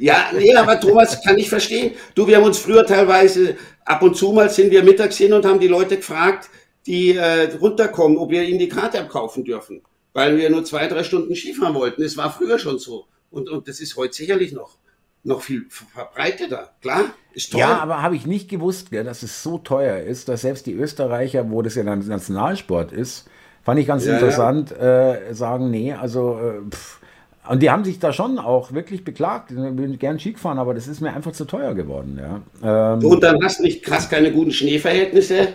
ja, 0.00 0.30
nee, 0.36 0.56
aber 0.56 0.80
Thomas 0.80 1.22
kann 1.22 1.38
ich 1.38 1.48
verstehen. 1.48 1.92
Du, 2.16 2.26
wir 2.26 2.36
haben 2.36 2.44
uns 2.44 2.58
früher 2.58 2.84
teilweise, 2.84 3.56
ab 3.84 4.02
und 4.02 4.16
zu 4.16 4.32
mal 4.32 4.50
sind 4.50 4.72
wir 4.72 4.82
mittags 4.82 5.18
hin 5.18 5.32
und 5.32 5.44
haben 5.44 5.60
die 5.60 5.68
Leute 5.68 5.98
gefragt, 5.98 6.50
die 6.84 7.16
äh, 7.16 7.54
runterkommen, 7.60 8.18
ob 8.18 8.30
wir 8.30 8.42
ihnen 8.42 8.58
die 8.58 8.68
Karte 8.68 8.98
abkaufen 9.00 9.44
dürfen 9.44 9.82
weil 10.14 10.38
wir 10.38 10.48
nur 10.48 10.64
zwei, 10.64 10.86
drei 10.86 11.04
Stunden 11.04 11.34
Skifahren 11.34 11.74
wollten. 11.74 12.02
Es 12.02 12.16
war 12.16 12.32
früher 12.32 12.58
schon 12.58 12.78
so. 12.78 13.06
Und, 13.30 13.50
und 13.50 13.68
das 13.68 13.80
ist 13.80 13.96
heute 13.96 14.14
sicherlich 14.14 14.52
noch, 14.52 14.78
noch 15.24 15.42
viel 15.42 15.66
verbreiteter. 15.68 16.70
Klar, 16.80 17.04
ist 17.34 17.52
toll. 17.52 17.60
Ja, 17.60 17.80
aber 17.80 18.00
habe 18.00 18.16
ich 18.16 18.24
nicht 18.24 18.48
gewusst, 18.48 18.90
gell, 18.90 19.04
dass 19.04 19.22
es 19.22 19.42
so 19.42 19.58
teuer 19.58 19.98
ist, 19.98 20.28
dass 20.28 20.42
selbst 20.42 20.66
die 20.66 20.72
Österreicher, 20.72 21.50
wo 21.50 21.60
das 21.60 21.74
ja 21.74 21.82
dann 21.82 22.06
Nationalsport 22.06 22.92
ist, 22.92 23.28
fand 23.64 23.80
ich 23.80 23.86
ganz 23.86 24.06
ja, 24.06 24.14
interessant, 24.14 24.70
ja. 24.70 25.14
Äh, 25.14 25.34
sagen, 25.34 25.70
nee, 25.70 25.92
also 25.92 26.38
äh, 26.38 26.70
pff, 26.70 27.00
und 27.48 27.62
die 27.62 27.70
haben 27.70 27.84
sich 27.84 27.98
da 27.98 28.12
schon 28.12 28.38
auch 28.38 28.72
wirklich 28.72 29.04
beklagt. 29.04 29.50
Ich 29.50 29.56
will 29.56 29.96
gern 29.98 30.18
Ski 30.18 30.34
fahren, 30.34 30.58
aber 30.58 30.72
das 30.72 30.88
ist 30.88 31.00
mir 31.00 31.12
einfach 31.12 31.32
zu 31.32 31.44
teuer 31.44 31.74
geworden. 31.74 32.18
Ja. 32.62 32.94
Ähm, 32.94 33.04
und 33.04 33.22
dann 33.22 33.42
hast 33.44 33.58
du 33.58 33.64
nicht 33.64 33.82
krass 33.82 34.08
keine 34.08 34.32
guten 34.32 34.50
Schneeverhältnisse. 34.50 35.48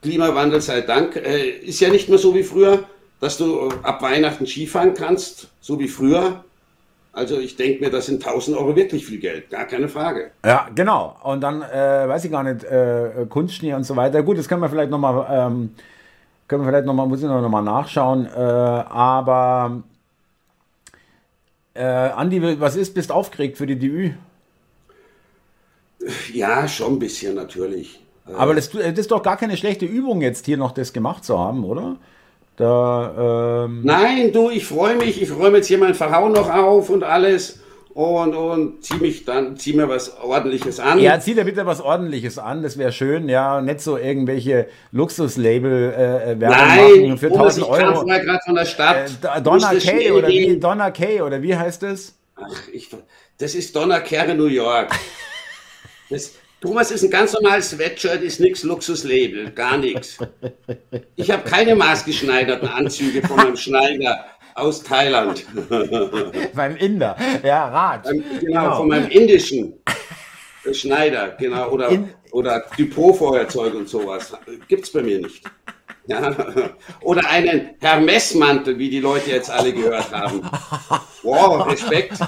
Klimawandel 0.00 0.62
sei 0.62 0.80
Dank. 0.80 1.16
Äh, 1.16 1.50
ist 1.58 1.80
ja 1.80 1.90
nicht 1.90 2.08
mehr 2.08 2.16
so 2.16 2.34
wie 2.34 2.42
früher 2.42 2.84
dass 3.24 3.38
du 3.38 3.70
ab 3.82 4.02
Weihnachten 4.02 4.46
Skifahren 4.46 4.92
kannst, 4.92 5.48
so 5.62 5.78
wie 5.78 5.88
früher. 5.88 6.44
Also 7.14 7.38
ich 7.38 7.56
denke 7.56 7.82
mir, 7.82 7.90
das 7.90 8.04
sind 8.04 8.22
1000 8.26 8.54
Euro 8.54 8.76
wirklich 8.76 9.06
viel 9.06 9.18
Geld, 9.18 9.48
gar 9.48 9.64
keine 9.64 9.88
Frage. 9.88 10.32
Ja, 10.44 10.68
genau. 10.74 11.16
Und 11.22 11.40
dann 11.40 11.62
äh, 11.62 12.06
weiß 12.06 12.26
ich 12.26 12.30
gar 12.30 12.42
nicht, 12.42 12.64
äh, 12.64 13.24
Kunstschnee 13.30 13.72
und 13.72 13.84
so 13.84 13.96
weiter. 13.96 14.22
Gut, 14.22 14.36
das 14.36 14.46
können 14.46 14.60
wir 14.60 14.68
vielleicht 14.68 14.90
nochmal, 14.90 15.26
ähm, 15.30 15.74
können 16.48 16.64
wir 16.64 16.68
vielleicht 16.68 16.84
nochmal, 16.84 17.06
muss 17.06 17.20
ich 17.20 17.26
noch 17.26 17.48
mal 17.48 17.62
nachschauen. 17.62 18.26
Äh, 18.26 18.38
aber 18.38 19.82
äh, 21.72 21.82
Andi, 21.82 22.60
was 22.60 22.76
ist, 22.76 22.92
bist 22.92 23.10
aufgeregt 23.10 23.56
für 23.56 23.66
die 23.66 23.78
DÜ? 23.78 24.10
Ja, 26.34 26.68
schon 26.68 26.96
ein 26.96 26.98
bisschen 26.98 27.36
natürlich. 27.36 28.04
Aber 28.36 28.54
das, 28.54 28.68
das 28.68 28.98
ist 28.98 29.10
doch 29.10 29.22
gar 29.22 29.38
keine 29.38 29.56
schlechte 29.56 29.86
Übung, 29.86 30.20
jetzt 30.20 30.44
hier 30.44 30.58
noch 30.58 30.72
das 30.72 30.92
gemacht 30.92 31.24
zu 31.24 31.38
haben, 31.38 31.64
oder? 31.64 31.96
Da, 32.56 33.64
ähm 33.66 33.80
Nein, 33.82 34.32
du, 34.32 34.50
ich 34.50 34.66
freue 34.66 34.96
mich. 34.96 35.20
Ich 35.20 35.32
räume 35.34 35.58
jetzt 35.58 35.66
hier 35.66 35.78
mein 35.78 35.94
Verhauen 35.94 36.32
noch 36.32 36.48
auf 36.48 36.88
und 36.90 37.02
alles 37.02 37.60
und, 37.94 38.34
und 38.34 38.84
zieh 38.84 38.96
mich 38.96 39.24
dann, 39.24 39.56
zieh 39.56 39.72
mir 39.72 39.88
was 39.88 40.20
Ordentliches 40.20 40.80
an. 40.80 40.98
Ja, 40.98 41.18
zieh 41.20 41.34
dir 41.34 41.44
bitte 41.44 41.64
was 41.64 41.80
Ordentliches 41.80 42.38
an, 42.38 42.62
das 42.62 42.76
wäre 42.76 42.90
schön, 42.90 43.28
ja, 43.28 43.60
nicht 43.60 43.80
so 43.80 43.96
irgendwelche 43.96 44.66
Luxuslabel 44.90 45.94
äh, 45.96 46.32
äh 46.32 46.40
Werbung 46.40 47.06
machen 47.06 47.18
für 47.18 47.26
1000 47.28 47.66
Euro. 47.66 48.02
Ich 48.02 48.08
kam 48.08 48.26
gerade 48.26 48.40
von 48.44 48.54
der 48.56 48.64
Stadt. 48.64 49.10
Äh, 49.22 49.42
Donna 49.42 49.74
Kay 49.74 50.10
oder 50.10 50.28
wie, 50.28 50.58
Donna 50.58 50.90
Kay 50.90 51.22
oder 51.22 51.40
wie 51.40 51.56
heißt 51.56 51.84
das? 51.84 52.14
Ach, 52.34 52.68
ich, 52.72 52.90
das 53.38 53.54
ist 53.54 53.74
Donna 53.76 54.00
Kerre 54.00 54.34
New 54.34 54.46
York. 54.46 54.90
Das, 56.10 56.34
Thomas 56.64 56.90
ist 56.90 57.04
ein 57.04 57.10
ganz 57.10 57.34
normales 57.34 57.68
Sweatshirt, 57.68 58.22
ist 58.22 58.40
nichts 58.40 58.62
Luxuslabel, 58.62 59.50
gar 59.50 59.76
nichts. 59.76 60.16
Ich 61.14 61.30
habe 61.30 61.42
keine 61.46 61.76
maßgeschneiderten 61.76 62.66
Anzüge 62.66 63.20
von 63.20 63.36
meinem 63.36 63.56
Schneider 63.56 64.24
aus 64.54 64.82
Thailand. 64.82 65.44
Beim 66.54 66.76
Inder, 66.76 67.18
ja, 67.42 67.68
Rat. 67.68 68.04
Beim, 68.04 68.24
genau, 68.40 68.62
genau, 68.62 68.76
von 68.76 68.88
meinem 68.88 69.10
indischen 69.10 69.74
Schneider, 70.72 71.36
genau, 71.38 71.68
oder, 71.68 71.90
In, 71.90 72.08
oder 72.32 72.64
Depotfeuerzeug 72.78 73.74
und 73.74 73.86
sowas. 73.86 74.32
Gibt 74.66 74.84
es 74.84 74.90
bei 74.90 75.02
mir 75.02 75.18
nicht. 75.18 75.44
Ja. 76.06 76.34
Oder 77.00 77.28
einen 77.30 77.70
Hermes-Mantel, 77.80 78.78
wie 78.78 78.90
die 78.90 79.00
Leute 79.00 79.30
jetzt 79.30 79.50
alle 79.50 79.72
gehört 79.72 80.12
haben. 80.12 80.42
Wow, 81.22 81.66
Respekt. 81.66 82.18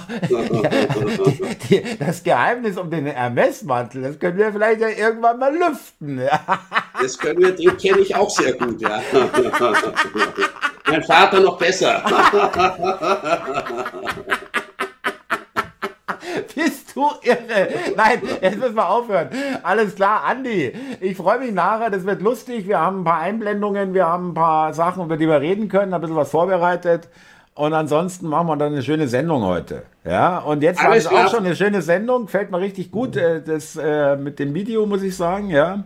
das 1.98 2.22
Geheimnis 2.22 2.78
um 2.78 2.90
den 2.90 3.06
Hermes-Mantel, 3.06 4.02
das 4.02 4.18
können 4.18 4.38
wir 4.38 4.50
vielleicht 4.50 4.80
ja 4.80 4.88
irgendwann 4.88 5.38
mal 5.38 5.54
lüften. 5.54 6.22
Das 7.02 7.18
können 7.18 7.40
wir, 7.40 7.52
den 7.52 7.76
kenne 7.76 7.98
ich 7.98 8.14
auch 8.14 8.30
sehr 8.30 8.54
gut, 8.54 8.80
ja. 8.80 9.02
Mein 10.86 11.02
Vater 11.02 11.40
noch 11.40 11.58
besser. 11.58 12.02
Du 16.96 17.10
irre? 17.22 17.68
Nein, 17.94 18.22
jetzt 18.40 18.56
müssen 18.56 18.74
wir 18.74 18.88
aufhören. 18.88 19.28
Alles 19.62 19.94
klar, 19.94 20.24
Andi. 20.24 20.72
Ich 21.02 21.14
freue 21.14 21.38
mich 21.38 21.52
nachher. 21.52 21.90
Das 21.90 22.06
wird 22.06 22.22
lustig. 22.22 22.66
Wir 22.66 22.80
haben 22.80 23.02
ein 23.02 23.04
paar 23.04 23.20
Einblendungen, 23.20 23.92
wir 23.92 24.06
haben 24.06 24.30
ein 24.30 24.34
paar 24.34 24.72
Sachen, 24.72 25.04
über 25.04 25.18
die 25.18 25.28
wir 25.28 25.38
reden 25.42 25.68
können, 25.68 25.92
ein 25.92 26.00
bisschen 26.00 26.16
was 26.16 26.30
vorbereitet. 26.30 27.10
Und 27.54 27.74
ansonsten 27.74 28.28
machen 28.28 28.46
wir 28.46 28.56
dann 28.56 28.72
eine 28.72 28.82
schöne 28.82 29.08
Sendung 29.08 29.42
heute. 29.42 29.82
Ja, 30.06 30.38
und 30.38 30.62
jetzt 30.62 30.82
war 30.82 30.96
es 30.96 31.06
auch 31.06 31.28
schon 31.30 31.44
eine 31.44 31.54
schöne 31.54 31.82
Sendung. 31.82 32.28
Fällt 32.28 32.50
mir 32.50 32.60
richtig 32.60 32.90
gut, 32.90 33.14
äh, 33.16 33.42
das 33.42 33.76
äh, 33.76 34.16
mit 34.16 34.38
dem 34.38 34.54
Video, 34.54 34.86
muss 34.86 35.02
ich 35.02 35.14
sagen, 35.14 35.50
ja. 35.50 35.84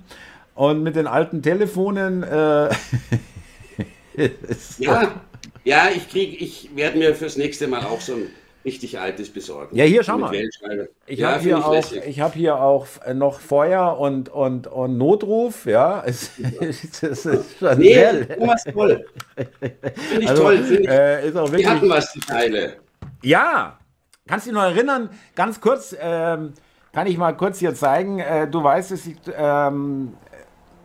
Und 0.54 0.84
mit 0.84 0.94
den 0.94 1.08
alten 1.08 1.42
Telefonen. 1.42 2.22
Äh, 2.22 2.68
ja, 4.78 5.08
ja, 5.64 5.88
ich 5.92 6.08
krieg, 6.08 6.40
ich 6.40 6.70
werde 6.76 6.98
mir 6.98 7.16
fürs 7.16 7.36
nächste 7.36 7.66
Mal 7.66 7.82
auch 7.82 8.00
so 8.00 8.14
ein 8.14 8.28
richtig 8.64 8.98
altes 8.98 9.30
besorgen. 9.30 9.74
Ja, 9.76 9.84
hier 9.84 10.02
schau 10.02 10.18
mal. 10.18 10.34
Ich 11.06 11.18
ja, 11.18 11.32
habe 11.32 11.42
hier, 11.42 11.58
auch, 11.58 11.74
hab 11.74 12.34
hier 12.34 12.60
auch 12.60 12.86
noch 13.14 13.40
Feuer 13.40 13.98
und, 13.98 14.28
und, 14.28 14.66
und 14.66 14.98
Notruf, 14.98 15.66
ja. 15.66 16.02
Es, 16.04 16.32
das 17.00 17.26
ist 17.26 17.58
schon 17.58 17.78
nee, 17.78 17.94
sehr, 17.94 18.36
Thomas, 18.36 18.64
toll. 18.64 19.06
Finde 19.58 20.20
ich 20.20 20.28
also, 20.28 20.42
toll. 20.42 20.58
Find 20.58 20.80
ich, 20.80 20.88
äh, 20.88 21.28
ist 21.28 21.36
auch 21.36 21.46
wirklich, 21.46 21.66
die 21.66 21.68
hatten 21.68 21.88
was, 21.88 22.12
die 22.12 22.20
Teile. 22.20 22.76
Ja, 23.22 23.78
kannst 24.26 24.46
du 24.46 24.50
dich 24.50 24.54
noch 24.54 24.64
erinnern, 24.64 25.10
ganz 25.34 25.60
kurz, 25.60 25.96
ähm, 25.98 26.52
kann 26.92 27.06
ich 27.06 27.16
mal 27.16 27.32
kurz 27.36 27.58
hier 27.58 27.74
zeigen, 27.74 28.18
äh, 28.18 28.48
du 28.48 28.62
weißt 28.62 28.92
es, 28.92 29.08
ähm, 29.36 30.14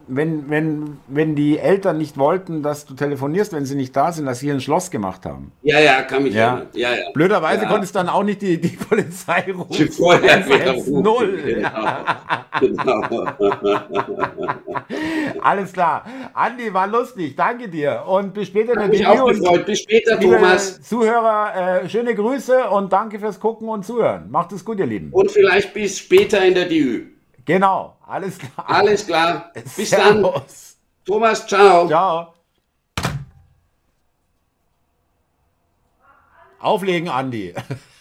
wenn, 0.08 0.50
wenn, 0.50 0.98
wenn 1.08 1.36
die 1.36 1.58
Eltern 1.58 1.98
nicht 1.98 2.18
wollten, 2.18 2.64
dass 2.64 2.86
du 2.86 2.94
telefonierst, 2.94 3.54
wenn 3.54 3.66
sie 3.66 3.76
nicht 3.76 3.96
da 3.96 4.12
sind, 4.12 4.26
dass 4.26 4.40
sie 4.40 4.52
ein 4.52 4.62
Schloss 4.62 4.92
gemacht 4.92 5.26
haben. 5.26 5.52
Ja, 5.62 5.80
ja, 5.80 6.02
kann 6.04 6.24
mich 6.24 6.34
ja. 6.34 6.64
Ja, 6.74 6.94
ja. 6.94 7.12
Blöderweise 7.14 7.64
ja. 7.64 7.70
konntest 7.70 7.96
du 7.96 8.00
dann 8.00 8.10
auch 8.10 8.24
nicht 8.24 8.42
die, 8.42 8.60
die 8.60 8.70
Polizei 8.70 9.46
rufen. 9.58 9.72
Die 9.72 9.88
Feuerwehr 9.88 10.74
rufen. 10.74 11.02
Null. 11.02 11.40
Genau. 11.46 11.70
genau. 12.60 13.26
Alles 15.42 15.74
klar. 15.74 16.06
Andi, 16.34 16.74
war 16.74 16.88
lustig. 16.88 17.36
Danke 17.36 17.70
dir. 17.70 18.04
Und 18.08 18.34
bis 18.34 18.48
später 18.48 18.74
in 18.74 18.80
der 18.80 18.92
Video. 18.92 19.10
auch 19.10 19.28
gefreut. 19.28 19.66
Bis 19.66 19.80
später, 19.80 20.20
Thomas. 20.20 20.82
Zuhörer, 20.82 21.82
äh, 21.84 21.90
schöne 21.90 22.16
Grüße 22.16 22.70
und 22.70 22.94
danke 22.94 23.20
fürs 23.20 23.40
Gucken 23.40 23.70
und 23.70 23.86
Zuhören. 23.86 24.30
Macht 24.30 24.52
es 24.52 24.64
gut, 24.64 24.80
ihr 24.80 24.86
Lieben. 24.86 25.10
Und 25.12 25.32
vielleicht 25.32 25.74
bis 25.74 25.98
später 25.98 26.44
in 26.46 26.54
der 26.54 26.66
DÜ. 26.66 27.15
Genau, 27.46 27.96
alles 28.06 28.38
klar. 28.40 28.70
Alles 28.70 29.06
klar. 29.06 29.52
Bis 29.78 29.90
Servus. 29.90 30.34
dann. 30.34 30.44
Thomas, 31.06 31.46
ciao. 31.46 31.88
Ciao. 31.88 32.34
Auflegen, 36.60 37.10
Andi. 37.10 37.54